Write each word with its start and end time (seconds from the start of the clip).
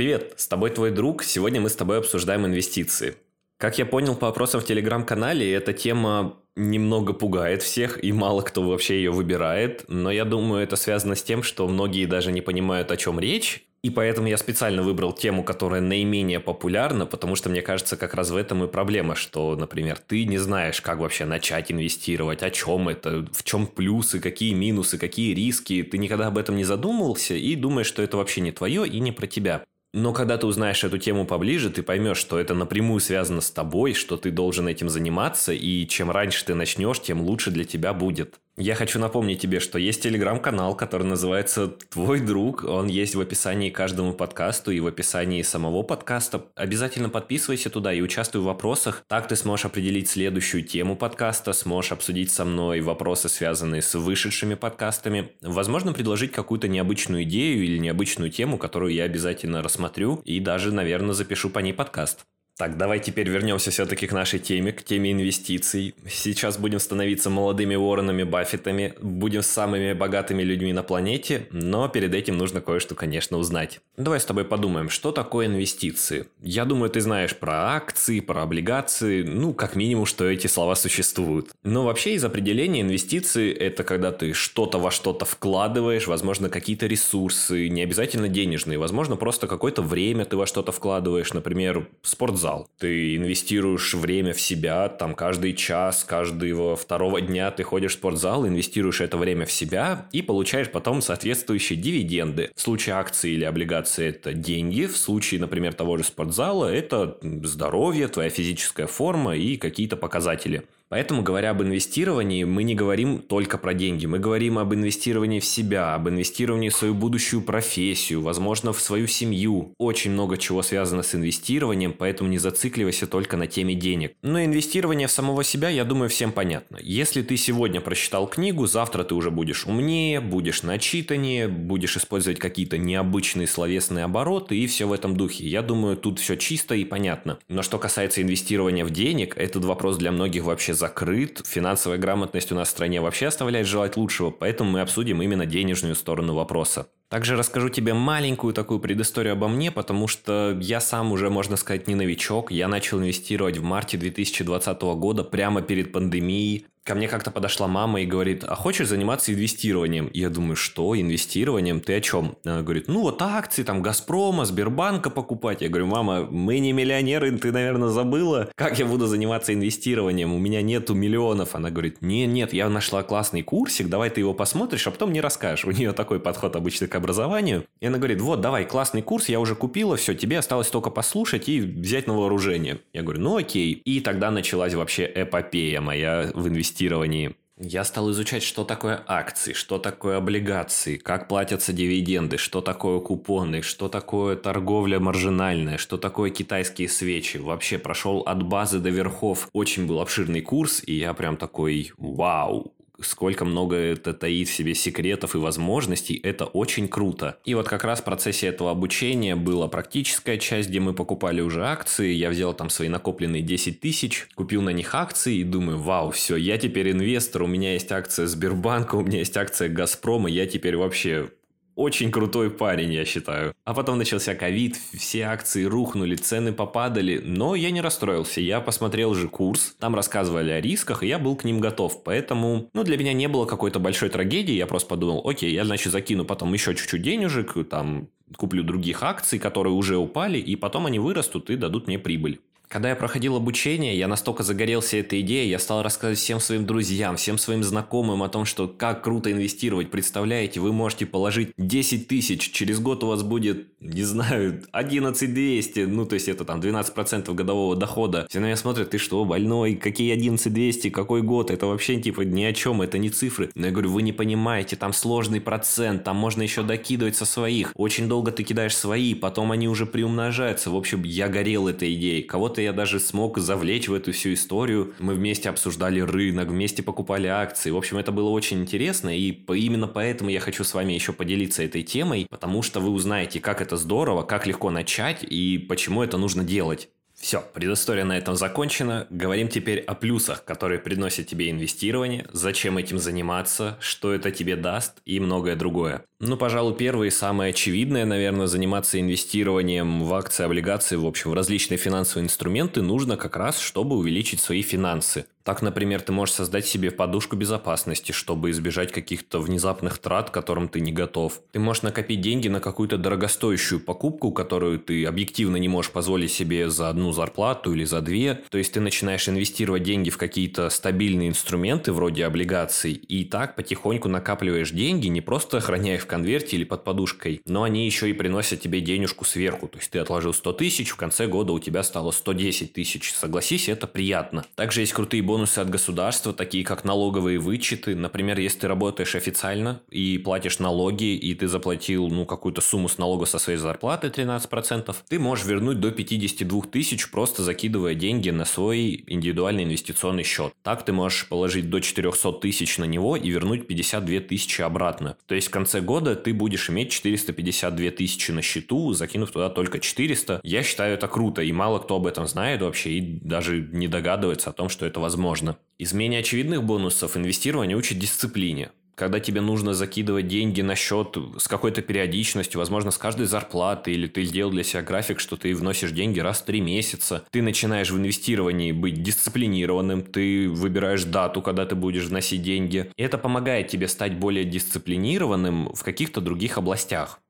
Привет, 0.00 0.32
с 0.38 0.48
тобой 0.48 0.70
твой 0.70 0.92
друг. 0.92 1.22
Сегодня 1.22 1.60
мы 1.60 1.68
с 1.68 1.76
тобой 1.76 1.98
обсуждаем 1.98 2.46
инвестиции. 2.46 3.16
Как 3.58 3.76
я 3.76 3.84
понял 3.84 4.16
по 4.16 4.28
опросам 4.28 4.62
в 4.62 4.64
телеграм-канале, 4.64 5.52
эта 5.52 5.74
тема 5.74 6.38
немного 6.56 7.12
пугает 7.12 7.62
всех, 7.62 8.02
и 8.02 8.10
мало 8.10 8.40
кто 8.40 8.62
вообще 8.62 8.96
ее 8.96 9.10
выбирает. 9.10 9.84
Но 9.88 10.10
я 10.10 10.24
думаю, 10.24 10.62
это 10.62 10.76
связано 10.76 11.16
с 11.16 11.22
тем, 11.22 11.42
что 11.42 11.68
многие 11.68 12.06
даже 12.06 12.32
не 12.32 12.40
понимают, 12.40 12.90
о 12.90 12.96
чем 12.96 13.20
речь, 13.20 13.62
и 13.82 13.90
поэтому 13.90 14.26
я 14.26 14.38
специально 14.38 14.82
выбрал 14.82 15.12
тему, 15.12 15.44
которая 15.44 15.82
наименее 15.82 16.40
популярна, 16.40 17.04
потому 17.04 17.36
что 17.36 17.50
мне 17.50 17.60
кажется, 17.60 17.98
как 17.98 18.14
раз 18.14 18.30
в 18.30 18.36
этом 18.36 18.64
и 18.64 18.68
проблема, 18.68 19.14
что, 19.14 19.54
например, 19.54 19.98
ты 19.98 20.24
не 20.24 20.38
знаешь, 20.38 20.80
как 20.80 20.98
вообще 20.98 21.26
начать 21.26 21.70
инвестировать, 21.70 22.42
о 22.42 22.50
чем 22.50 22.88
это, 22.88 23.26
в 23.34 23.44
чем 23.44 23.66
плюсы, 23.66 24.18
какие 24.18 24.54
минусы, 24.54 24.96
какие 24.96 25.34
риски. 25.34 25.82
Ты 25.82 25.98
никогда 25.98 26.28
об 26.28 26.38
этом 26.38 26.56
не 26.56 26.64
задумывался 26.64 27.34
и 27.34 27.54
думаешь, 27.54 27.86
что 27.86 28.02
это 28.02 28.16
вообще 28.16 28.40
не 28.40 28.50
твое 28.50 28.88
и 28.88 28.98
не 28.98 29.12
про 29.12 29.26
тебя. 29.26 29.62
Но 29.92 30.12
когда 30.12 30.38
ты 30.38 30.46
узнаешь 30.46 30.84
эту 30.84 30.98
тему 30.98 31.26
поближе, 31.26 31.68
ты 31.68 31.82
поймешь, 31.82 32.18
что 32.18 32.38
это 32.38 32.54
напрямую 32.54 33.00
связано 33.00 33.40
с 33.40 33.50
тобой, 33.50 33.94
что 33.94 34.16
ты 34.16 34.30
должен 34.30 34.68
этим 34.68 34.88
заниматься, 34.88 35.52
и 35.52 35.86
чем 35.88 36.12
раньше 36.12 36.44
ты 36.44 36.54
начнешь, 36.54 37.00
тем 37.00 37.20
лучше 37.20 37.50
для 37.50 37.64
тебя 37.64 37.92
будет. 37.92 38.38
Я 38.62 38.74
хочу 38.74 38.98
напомнить 38.98 39.40
тебе, 39.40 39.58
что 39.58 39.78
есть 39.78 40.02
телеграм-канал, 40.02 40.76
который 40.76 41.06
называется 41.06 41.68
«Твой 41.68 42.20
друг». 42.20 42.62
Он 42.64 42.88
есть 42.88 43.14
в 43.14 43.20
описании 43.22 43.70
каждому 43.70 44.12
подкасту 44.12 44.70
и 44.70 44.80
в 44.80 44.86
описании 44.86 45.40
самого 45.40 45.82
подкаста. 45.82 46.44
Обязательно 46.56 47.08
подписывайся 47.08 47.70
туда 47.70 47.90
и 47.94 48.02
участвуй 48.02 48.42
в 48.42 48.44
вопросах. 48.44 49.02
Так 49.08 49.28
ты 49.28 49.36
сможешь 49.36 49.64
определить 49.64 50.10
следующую 50.10 50.62
тему 50.62 50.94
подкаста, 50.94 51.54
сможешь 51.54 51.92
обсудить 51.92 52.32
со 52.32 52.44
мной 52.44 52.82
вопросы, 52.82 53.30
связанные 53.30 53.80
с 53.80 53.94
вышедшими 53.94 54.56
подкастами. 54.56 55.32
Возможно, 55.40 55.94
предложить 55.94 56.32
какую-то 56.32 56.68
необычную 56.68 57.22
идею 57.22 57.64
или 57.64 57.78
необычную 57.78 58.30
тему, 58.30 58.58
которую 58.58 58.92
я 58.92 59.04
обязательно 59.04 59.62
рассмотрю 59.62 60.20
и 60.26 60.38
даже, 60.38 60.70
наверное, 60.70 61.14
запишу 61.14 61.48
по 61.48 61.60
ней 61.60 61.72
подкаст. 61.72 62.26
Так, 62.60 62.76
давай 62.76 63.00
теперь 63.00 63.26
вернемся 63.26 63.70
все-таки 63.70 64.06
к 64.06 64.12
нашей 64.12 64.38
теме, 64.38 64.72
к 64.72 64.82
теме 64.82 65.12
инвестиций. 65.12 65.94
Сейчас 66.06 66.58
будем 66.58 66.78
становиться 66.78 67.30
молодыми 67.30 67.74
Уорренами 67.74 68.22
Баффетами, 68.22 68.92
будем 69.00 69.40
самыми 69.40 69.94
богатыми 69.94 70.42
людьми 70.42 70.74
на 70.74 70.82
планете, 70.82 71.46
но 71.52 71.88
перед 71.88 72.14
этим 72.14 72.36
нужно 72.36 72.60
кое-что, 72.60 72.94
конечно, 72.94 73.38
узнать. 73.38 73.80
Давай 73.96 74.20
с 74.20 74.26
тобой 74.26 74.44
подумаем, 74.44 74.90
что 74.90 75.10
такое 75.10 75.46
инвестиции. 75.46 76.26
Я 76.42 76.66
думаю, 76.66 76.90
ты 76.90 77.00
знаешь 77.00 77.34
про 77.34 77.76
акции, 77.76 78.20
про 78.20 78.42
облигации, 78.42 79.22
ну, 79.22 79.54
как 79.54 79.74
минимум, 79.74 80.04
что 80.04 80.28
эти 80.28 80.46
слова 80.46 80.74
существуют. 80.74 81.52
Но 81.62 81.84
вообще 81.84 82.12
из 82.12 82.24
определения 82.26 82.82
инвестиции 82.82 83.54
это 83.54 83.84
когда 83.84 84.12
ты 84.12 84.34
что-то 84.34 84.78
во 84.78 84.90
что-то 84.90 85.24
вкладываешь, 85.24 86.06
возможно, 86.06 86.50
какие-то 86.50 86.86
ресурсы, 86.86 87.70
не 87.70 87.80
обязательно 87.80 88.28
денежные, 88.28 88.76
возможно, 88.76 89.16
просто 89.16 89.46
какое-то 89.46 89.80
время 89.80 90.26
ты 90.26 90.36
во 90.36 90.46
что-то 90.46 90.72
вкладываешь, 90.72 91.32
например, 91.32 91.88
спортзал 92.02 92.49
зал. 92.50 92.68
Ты 92.78 93.16
инвестируешь 93.16 93.94
время 93.94 94.32
в 94.32 94.40
себя, 94.40 94.88
там 94.88 95.14
каждый 95.14 95.54
час, 95.54 96.04
каждого 96.04 96.76
второго 96.76 97.20
дня 97.20 97.50
ты 97.50 97.62
ходишь 97.62 97.92
в 97.92 97.94
спортзал, 97.94 98.46
инвестируешь 98.46 99.00
это 99.00 99.16
время 99.16 99.46
в 99.46 99.52
себя 99.52 100.08
и 100.12 100.22
получаешь 100.22 100.70
потом 100.70 101.02
соответствующие 101.02 101.78
дивиденды. 101.78 102.50
В 102.54 102.60
случае 102.60 102.96
акции 102.96 103.32
или 103.32 103.44
облигации 103.44 104.08
это 104.08 104.32
деньги, 104.32 104.86
в 104.86 104.96
случае, 104.96 105.40
например, 105.40 105.74
того 105.74 105.96
же 105.96 106.04
спортзала 106.04 106.66
это 106.66 107.18
здоровье, 107.22 108.08
твоя 108.08 108.30
физическая 108.30 108.86
форма 108.86 109.36
и 109.36 109.56
какие-то 109.56 109.96
показатели. 109.96 110.62
Поэтому, 110.90 111.22
говоря 111.22 111.50
об 111.50 111.62
инвестировании, 111.62 112.42
мы 112.42 112.64
не 112.64 112.74
говорим 112.74 113.20
только 113.20 113.58
про 113.58 113.74
деньги. 113.74 114.06
Мы 114.06 114.18
говорим 114.18 114.58
об 114.58 114.74
инвестировании 114.74 115.38
в 115.38 115.44
себя, 115.44 115.94
об 115.94 116.08
инвестировании 116.08 116.68
в 116.68 116.74
свою 116.74 116.94
будущую 116.94 117.42
профессию, 117.42 118.22
возможно, 118.22 118.72
в 118.72 118.80
свою 118.80 119.06
семью. 119.06 119.72
Очень 119.78 120.10
много 120.10 120.36
чего 120.36 120.62
связано 120.62 121.04
с 121.04 121.14
инвестированием, 121.14 121.94
поэтому 121.96 122.28
не 122.28 122.38
зацикливайся 122.38 123.06
только 123.06 123.36
на 123.36 123.46
теме 123.46 123.76
денег. 123.76 124.14
Но 124.22 124.44
инвестирование 124.44 125.06
в 125.06 125.12
самого 125.12 125.44
себя, 125.44 125.68
я 125.68 125.84
думаю, 125.84 126.10
всем 126.10 126.32
понятно. 126.32 126.78
Если 126.82 127.22
ты 127.22 127.36
сегодня 127.36 127.80
прочитал 127.80 128.26
книгу, 128.26 128.66
завтра 128.66 129.04
ты 129.04 129.14
уже 129.14 129.30
будешь 129.30 129.66
умнее, 129.66 130.20
будешь 130.20 130.64
начитаннее, 130.64 131.46
будешь 131.46 131.96
использовать 131.96 132.40
какие-то 132.40 132.78
необычные 132.78 133.46
словесные 133.46 134.06
обороты 134.06 134.58
и 134.58 134.66
все 134.66 134.88
в 134.88 134.92
этом 134.92 135.16
духе. 135.16 135.46
Я 135.46 135.62
думаю, 135.62 135.96
тут 135.96 136.18
все 136.18 136.34
чисто 136.34 136.74
и 136.74 136.84
понятно. 136.84 137.38
Но 137.48 137.62
что 137.62 137.78
касается 137.78 138.22
инвестирования 138.22 138.84
в 138.84 138.90
денег, 138.90 139.36
этот 139.36 139.64
вопрос 139.64 139.96
для 139.96 140.10
многих 140.10 140.42
вообще 140.42 140.79
закрыт. 140.80 141.42
Финансовая 141.46 141.98
грамотность 141.98 142.50
у 142.50 142.54
нас 142.56 142.68
в 142.68 142.70
стране 142.72 143.00
вообще 143.00 143.28
оставляет 143.28 143.66
желать 143.66 143.96
лучшего, 143.96 144.30
поэтому 144.30 144.70
мы 144.70 144.80
обсудим 144.80 145.22
именно 145.22 145.46
денежную 145.46 145.94
сторону 145.94 146.34
вопроса. 146.34 146.88
Также 147.10 147.36
расскажу 147.36 147.68
тебе 147.70 147.92
маленькую 147.92 148.54
такую 148.54 148.78
предысторию 148.78 149.32
обо 149.32 149.48
мне, 149.48 149.72
потому 149.72 150.06
что 150.06 150.56
я 150.60 150.80
сам 150.80 151.10
уже, 151.10 151.28
можно 151.28 151.56
сказать, 151.56 151.88
не 151.88 151.96
новичок. 151.96 152.52
Я 152.52 152.68
начал 152.68 153.00
инвестировать 153.00 153.58
в 153.58 153.64
марте 153.64 153.98
2020 153.98 154.82
года, 154.82 155.24
прямо 155.24 155.60
перед 155.60 155.92
пандемией. 155.92 156.66
Ко 156.82 156.94
мне 156.94 157.08
как-то 157.08 157.30
подошла 157.30 157.68
мама 157.68 158.00
и 158.00 158.06
говорит, 158.06 158.42
а 158.42 158.54
хочешь 158.54 158.88
заниматься 158.88 159.34
инвестированием? 159.34 160.10
Я 160.14 160.30
думаю, 160.30 160.56
что, 160.56 160.98
инвестированием? 160.98 161.80
Ты 161.80 161.96
о 161.96 162.00
чем? 162.00 162.36
Она 162.42 162.62
говорит, 162.62 162.88
ну 162.88 163.02
вот 163.02 163.20
акции 163.20 163.64
там 163.64 163.82
Газпрома, 163.82 164.46
Сбербанка 164.46 165.10
покупать. 165.10 165.60
Я 165.60 165.68
говорю, 165.68 165.86
мама, 165.86 166.26
мы 166.30 166.58
не 166.58 166.72
миллионеры, 166.72 167.36
ты, 167.36 167.52
наверное, 167.52 167.90
забыла, 167.90 168.50
как 168.54 168.78
я 168.78 168.86
буду 168.86 169.06
заниматься 169.06 169.52
инвестированием, 169.52 170.32
у 170.32 170.38
меня 170.38 170.62
нету 170.62 170.94
миллионов. 170.94 171.54
Она 171.54 171.70
говорит, 171.70 171.98
нет, 172.00 172.30
нет, 172.30 172.54
я 172.54 172.68
нашла 172.70 173.02
классный 173.02 173.42
курсик, 173.42 173.88
давай 173.88 174.08
ты 174.08 174.20
его 174.20 174.32
посмотришь, 174.32 174.86
а 174.86 174.90
потом 174.90 175.10
мне 175.10 175.20
расскажешь. 175.20 175.66
У 175.66 175.70
нее 175.70 175.92
такой 175.92 176.18
подход 176.18 176.56
обычно 176.56 176.86
к 176.86 176.94
образованию. 176.94 177.66
И 177.80 177.86
она 177.86 177.98
говорит, 177.98 178.22
вот, 178.22 178.40
давай, 178.40 178.64
классный 178.64 179.02
курс, 179.02 179.28
я 179.28 179.38
уже 179.38 179.54
купила, 179.54 179.98
все, 179.98 180.14
тебе 180.14 180.38
осталось 180.38 180.68
только 180.68 180.88
послушать 180.88 181.50
и 181.50 181.60
взять 181.60 182.06
на 182.06 182.14
вооружение. 182.14 182.78
Я 182.94 183.02
говорю, 183.02 183.20
ну 183.20 183.36
окей. 183.36 183.74
И 183.74 184.00
тогда 184.00 184.30
началась 184.30 184.72
вообще 184.72 185.10
эпопея 185.14 185.82
моя 185.82 186.30
в 186.32 186.48
инвестировании 186.48 186.69
инвестировании. 186.70 187.34
Я 187.62 187.84
стал 187.84 188.10
изучать, 188.10 188.42
что 188.42 188.64
такое 188.64 189.04
акции, 189.06 189.52
что 189.52 189.78
такое 189.78 190.16
облигации, 190.16 190.96
как 190.96 191.28
платятся 191.28 191.74
дивиденды, 191.74 192.38
что 192.38 192.62
такое 192.62 193.00
купоны, 193.00 193.60
что 193.60 193.90
такое 193.90 194.36
торговля 194.36 194.98
маржинальная, 194.98 195.76
что 195.76 195.98
такое 195.98 196.30
китайские 196.30 196.88
свечи. 196.88 197.36
Вообще 197.36 197.76
прошел 197.78 198.20
от 198.20 198.42
базы 198.42 198.78
до 198.78 198.88
верхов. 198.88 199.50
Очень 199.52 199.86
был 199.86 200.00
обширный 200.00 200.40
курс, 200.40 200.82
и 200.86 200.94
я 200.94 201.12
прям 201.12 201.36
такой, 201.36 201.92
вау, 201.98 202.72
сколько 203.02 203.44
много 203.44 203.76
это 203.76 204.12
таит 204.12 204.48
в 204.48 204.54
себе 204.54 204.74
секретов 204.74 205.34
и 205.34 205.38
возможностей, 205.38 206.20
это 206.22 206.44
очень 206.44 206.88
круто. 206.88 207.38
И 207.44 207.54
вот 207.54 207.68
как 207.68 207.84
раз 207.84 208.00
в 208.00 208.04
процессе 208.04 208.46
этого 208.48 208.70
обучения 208.70 209.36
была 209.36 209.68
практическая 209.68 210.38
часть, 210.38 210.68
где 210.68 210.80
мы 210.80 210.94
покупали 210.94 211.40
уже 211.40 211.64
акции, 211.64 212.12
я 212.12 212.30
взял 212.30 212.54
там 212.54 212.70
свои 212.70 212.88
накопленные 212.88 213.42
10 213.42 213.80
тысяч, 213.80 214.28
купил 214.34 214.62
на 214.62 214.70
них 214.70 214.94
акции 214.94 215.36
и 215.36 215.44
думаю, 215.44 215.78
вау, 215.78 216.10
все, 216.10 216.36
я 216.36 216.58
теперь 216.58 216.90
инвестор, 216.92 217.42
у 217.42 217.46
меня 217.46 217.72
есть 217.74 217.90
акция 217.92 218.26
Сбербанка, 218.26 218.96
у 218.96 219.02
меня 219.02 219.18
есть 219.18 219.36
акция 219.36 219.68
Газпрома, 219.68 220.28
я 220.28 220.46
теперь 220.46 220.76
вообще 220.76 221.30
очень 221.76 222.10
крутой 222.10 222.50
парень, 222.50 222.92
я 222.92 223.04
считаю. 223.04 223.54
А 223.64 223.74
потом 223.74 223.98
начался 223.98 224.34
ковид, 224.34 224.76
все 224.76 225.22
акции 225.22 225.64
рухнули, 225.64 226.16
цены 226.16 226.52
попадали, 226.52 227.20
но 227.24 227.54
я 227.54 227.70
не 227.70 227.80
расстроился. 227.80 228.40
Я 228.40 228.60
посмотрел 228.60 229.14
же 229.14 229.28
курс, 229.28 229.74
там 229.78 229.94
рассказывали 229.94 230.50
о 230.50 230.60
рисках, 230.60 231.02
и 231.02 231.08
я 231.08 231.18
был 231.18 231.36
к 231.36 231.44
ним 231.44 231.60
готов. 231.60 232.02
Поэтому, 232.04 232.68
ну, 232.74 232.84
для 232.84 232.96
меня 232.98 233.12
не 233.12 233.28
было 233.28 233.46
какой-то 233.46 233.80
большой 233.80 234.08
трагедии, 234.08 234.54
я 234.54 234.66
просто 234.66 234.88
подумал, 234.88 235.26
окей, 235.28 235.52
я, 235.52 235.64
значит, 235.64 235.92
закину 235.92 236.24
потом 236.24 236.52
еще 236.52 236.74
чуть-чуть 236.74 237.02
денежек, 237.02 237.54
там, 237.68 238.08
куплю 238.36 238.62
других 238.62 239.02
акций, 239.02 239.38
которые 239.38 239.72
уже 239.72 239.96
упали, 239.96 240.38
и 240.38 240.56
потом 240.56 240.86
они 240.86 240.98
вырастут 240.98 241.50
и 241.50 241.56
дадут 241.56 241.86
мне 241.86 241.98
прибыль. 241.98 242.40
Когда 242.70 242.90
я 242.90 242.94
проходил 242.94 243.34
обучение, 243.34 243.98
я 243.98 244.06
настолько 244.06 244.44
загорелся 244.44 244.96
этой 244.96 245.22
идеей, 245.22 245.50
я 245.50 245.58
стал 245.58 245.82
рассказывать 245.82 246.20
всем 246.20 246.38
своим 246.38 246.66
друзьям, 246.66 247.16
всем 247.16 247.36
своим 247.36 247.64
знакомым 247.64 248.22
о 248.22 248.28
том, 248.28 248.44
что 248.44 248.68
как 248.68 249.02
круто 249.02 249.32
инвестировать. 249.32 249.90
Представляете, 249.90 250.60
вы 250.60 250.72
можете 250.72 251.04
положить 251.04 251.50
10 251.58 252.06
тысяч, 252.06 252.52
через 252.52 252.78
год 252.78 253.02
у 253.02 253.08
вас 253.08 253.24
будет, 253.24 253.66
не 253.80 254.04
знаю, 254.04 254.62
11 254.70 255.34
200, 255.34 255.80
ну 255.80 256.06
то 256.06 256.14
есть 256.14 256.28
это 256.28 256.44
там 256.44 256.60
12% 256.60 257.34
годового 257.34 257.74
дохода. 257.74 258.28
Все 258.30 258.38
на 258.38 258.44
меня 258.44 258.56
смотрят, 258.56 258.90
ты 258.90 258.98
что, 258.98 259.24
больной, 259.24 259.74
какие 259.74 260.12
11 260.12 260.52
200, 260.52 260.90
какой 260.90 261.22
год, 261.22 261.50
это 261.50 261.66
вообще 261.66 262.00
типа 262.00 262.20
ни 262.20 262.44
о 262.44 262.52
чем, 262.52 262.82
это 262.82 262.98
не 262.98 263.10
цифры. 263.10 263.50
Но 263.56 263.66
я 263.66 263.72
говорю, 263.72 263.90
вы 263.90 264.02
не 264.02 264.12
понимаете, 264.12 264.76
там 264.76 264.92
сложный 264.92 265.40
процент, 265.40 266.04
там 266.04 266.14
можно 266.14 266.42
еще 266.42 266.62
докидывать 266.62 267.16
со 267.16 267.24
своих. 267.24 267.72
Очень 267.74 268.06
долго 268.08 268.30
ты 268.30 268.44
кидаешь 268.44 268.76
свои, 268.76 269.14
потом 269.14 269.50
они 269.50 269.66
уже 269.66 269.86
приумножаются. 269.86 270.70
В 270.70 270.76
общем, 270.76 271.02
я 271.02 271.26
горел 271.26 271.66
этой 271.66 271.94
идеей. 271.94 272.22
Кого-то 272.22 272.59
как-то 272.60 272.62
я 272.62 272.72
даже 272.72 273.00
смог 273.00 273.38
завлечь 273.38 273.88
в 273.88 273.94
эту 273.94 274.12
всю 274.12 274.32
историю. 274.34 274.92
Мы 274.98 275.14
вместе 275.14 275.48
обсуждали 275.48 276.00
рынок, 276.00 276.48
вместе 276.48 276.82
покупали 276.82 277.26
акции. 277.26 277.70
В 277.70 277.76
общем, 277.76 277.96
это 277.96 278.12
было 278.12 278.30
очень 278.30 278.60
интересно, 278.60 279.10
и 279.16 279.30
именно 279.30 279.88
поэтому 279.88 280.30
я 280.30 280.40
хочу 280.40 280.64
с 280.64 280.74
вами 280.74 280.92
еще 280.92 281.12
поделиться 281.12 281.62
этой 281.62 281.82
темой, 281.82 282.26
потому 282.28 282.62
что 282.62 282.80
вы 282.80 282.90
узнаете, 282.90 283.40
как 283.40 283.62
это 283.62 283.76
здорово, 283.76 284.22
как 284.22 284.46
легко 284.46 284.70
начать 284.70 285.24
и 285.24 285.58
почему 285.58 286.02
это 286.02 286.18
нужно 286.18 286.44
делать. 286.44 286.88
Все, 287.20 287.44
предыстория 287.52 288.04
на 288.04 288.16
этом 288.16 288.34
закончена. 288.34 289.06
Говорим 289.10 289.48
теперь 289.48 289.80
о 289.80 289.94
плюсах, 289.94 290.42
которые 290.42 290.80
приносят 290.80 291.26
тебе 291.26 291.50
инвестирование, 291.50 292.26
зачем 292.32 292.78
этим 292.78 292.98
заниматься, 292.98 293.76
что 293.78 294.14
это 294.14 294.30
тебе 294.30 294.56
даст 294.56 295.02
и 295.04 295.20
многое 295.20 295.54
другое. 295.54 296.02
Ну, 296.18 296.38
пожалуй, 296.38 296.74
первое 296.76 297.08
и 297.08 297.10
самое 297.10 297.50
очевидное, 297.50 298.06
наверное, 298.06 298.46
заниматься 298.46 298.98
инвестированием 298.98 300.02
в 300.02 300.14
акции, 300.14 300.44
облигации, 300.44 300.96
в 300.96 301.06
общем, 301.06 301.30
в 301.30 301.34
различные 301.34 301.76
финансовые 301.76 302.24
инструменты 302.24 302.80
нужно 302.80 303.18
как 303.18 303.36
раз, 303.36 303.60
чтобы 303.60 303.96
увеличить 303.96 304.40
свои 304.40 304.62
финансы. 304.62 305.26
Так, 305.50 305.62
например, 305.62 306.00
ты 306.00 306.12
можешь 306.12 306.36
создать 306.36 306.64
себе 306.64 306.92
подушку 306.92 307.34
безопасности, 307.34 308.12
чтобы 308.12 308.52
избежать 308.52 308.92
каких-то 308.92 309.40
внезапных 309.40 309.98
трат, 309.98 310.30
к 310.30 310.32
которым 310.32 310.68
ты 310.68 310.80
не 310.80 310.92
готов. 310.92 311.40
Ты 311.50 311.58
можешь 311.58 311.82
накопить 311.82 312.20
деньги 312.20 312.46
на 312.46 312.60
какую-то 312.60 312.98
дорогостоящую 312.98 313.80
покупку, 313.80 314.30
которую 314.30 314.78
ты 314.78 315.04
объективно 315.04 315.56
не 315.56 315.66
можешь 315.66 315.90
позволить 315.90 316.30
себе 316.30 316.70
за 316.70 316.88
одну 316.88 317.10
зарплату 317.10 317.74
или 317.74 317.82
за 317.82 318.00
две. 318.00 318.44
То 318.48 318.58
есть 318.58 318.74
ты 318.74 318.78
начинаешь 318.78 319.28
инвестировать 319.28 319.82
деньги 319.82 320.08
в 320.08 320.18
какие-то 320.18 320.70
стабильные 320.70 321.30
инструменты 321.30 321.92
вроде 321.92 322.26
облигаций, 322.26 322.92
и 322.92 323.24
так 323.24 323.56
потихоньку 323.56 324.08
накапливаешь 324.08 324.70
деньги, 324.70 325.08
не 325.08 325.20
просто 325.20 325.58
храня 325.58 325.96
их 325.96 326.02
в 326.02 326.06
конверте 326.06 326.58
или 326.58 326.64
под 326.64 326.84
подушкой, 326.84 327.40
но 327.44 327.64
они 327.64 327.86
еще 327.86 328.08
и 328.08 328.12
приносят 328.12 328.60
тебе 328.60 328.80
денежку 328.80 329.24
сверху. 329.24 329.66
То 329.66 329.78
есть 329.78 329.90
ты 329.90 329.98
отложил 329.98 330.32
100 330.32 330.52
тысяч, 330.52 330.90
в 330.90 330.96
конце 330.96 331.26
года 331.26 331.52
у 331.52 331.58
тебя 331.58 331.82
стало 331.82 332.12
110 332.12 332.72
тысяч. 332.72 333.12
Согласись, 333.12 333.68
это 333.68 333.88
приятно. 333.88 334.44
Также 334.54 334.82
есть 334.82 334.92
крутые 334.92 335.24
бонусы 335.24 335.39
бонусы 335.40 335.58
от 335.60 335.70
государства, 335.70 336.34
такие 336.34 336.64
как 336.64 336.84
налоговые 336.84 337.38
вычеты. 337.38 337.96
Например, 337.96 338.38
если 338.38 338.60
ты 338.60 338.68
работаешь 338.68 339.14
официально 339.14 339.80
и 339.90 340.18
платишь 340.18 340.58
налоги, 340.58 341.16
и 341.16 341.34
ты 341.34 341.48
заплатил 341.48 342.08
ну, 342.08 342.26
какую-то 342.26 342.60
сумму 342.60 342.90
с 342.90 342.98
налога 342.98 343.24
со 343.24 343.38
своей 343.38 343.58
зарплаты 343.58 344.08
13%, 344.08 344.94
ты 345.08 345.18
можешь 345.18 345.46
вернуть 345.46 345.80
до 345.80 345.92
52 345.92 346.62
тысяч, 346.70 347.10
просто 347.10 347.42
закидывая 347.42 347.94
деньги 347.94 348.28
на 348.28 348.44
свой 348.44 349.02
индивидуальный 349.06 349.64
инвестиционный 349.64 350.24
счет. 350.24 350.52
Так 350.62 350.84
ты 350.84 350.92
можешь 350.92 351.26
положить 351.26 351.70
до 351.70 351.80
400 351.80 352.32
тысяч 352.32 352.76
на 352.76 352.84
него 352.84 353.16
и 353.16 353.30
вернуть 353.30 353.66
52 353.66 354.20
тысячи 354.20 354.60
обратно. 354.60 355.16
То 355.26 355.34
есть 355.34 355.48
в 355.48 355.50
конце 355.50 355.80
года 355.80 356.16
ты 356.16 356.34
будешь 356.34 356.68
иметь 356.68 356.90
452 356.90 357.90
тысячи 357.92 358.30
на 358.30 358.42
счету, 358.42 358.92
закинув 358.92 359.30
туда 359.30 359.48
только 359.48 359.78
400. 359.78 360.40
Я 360.42 360.62
считаю 360.62 360.92
это 360.94 361.08
круто, 361.08 361.40
и 361.40 361.50
мало 361.50 361.78
кто 361.78 361.96
об 361.96 362.06
этом 362.06 362.26
знает 362.26 362.60
вообще, 362.60 362.90
и 362.90 363.00
даже 363.00 363.66
не 363.72 363.88
догадывается 363.88 364.50
о 364.50 364.52
том, 364.52 364.68
что 364.68 364.84
это 364.84 365.00
возможно 365.00 365.19
возможно. 365.20 365.58
Из 365.78 365.92
менее 365.92 366.20
очевидных 366.20 366.62
бонусов 366.62 367.16
инвестирование 367.16 367.76
учит 367.76 367.98
дисциплине 367.98 368.70
когда 368.96 369.18
тебе 369.18 369.40
нужно 369.40 369.72
закидывать 369.72 370.28
деньги 370.28 370.60
на 370.60 370.74
счет 370.74 371.16
с 371.38 371.48
какой-то 371.48 371.80
периодичностью, 371.80 372.58
возможно, 372.58 372.90
с 372.90 372.98
каждой 372.98 373.24
зарплаты, 373.24 373.92
или 373.92 374.06
ты 374.06 374.24
сделал 374.24 374.50
для 374.50 374.62
себя 374.62 374.82
график, 374.82 375.20
что 375.20 375.38
ты 375.38 375.54
вносишь 375.54 375.92
деньги 375.92 376.20
раз 376.20 376.40
в 376.40 376.44
три 376.44 376.60
месяца, 376.60 377.24
ты 377.30 377.40
начинаешь 377.40 377.90
в 377.90 377.96
инвестировании 377.96 378.72
быть 378.72 379.02
дисциплинированным, 379.02 380.02
ты 380.02 380.50
выбираешь 380.50 381.04
дату, 381.04 381.40
когда 381.40 381.64
ты 381.64 381.76
будешь 381.76 382.08
вносить 382.08 382.42
деньги. 382.42 382.92
И 382.94 383.02
это 383.02 383.16
помогает 383.16 383.68
тебе 383.68 383.88
стать 383.88 384.18
более 384.18 384.44
дисциплинированным 384.44 385.72
в 385.72 385.82
каких-то 385.82 386.20
других 386.20 386.58
областях. 386.58 387.20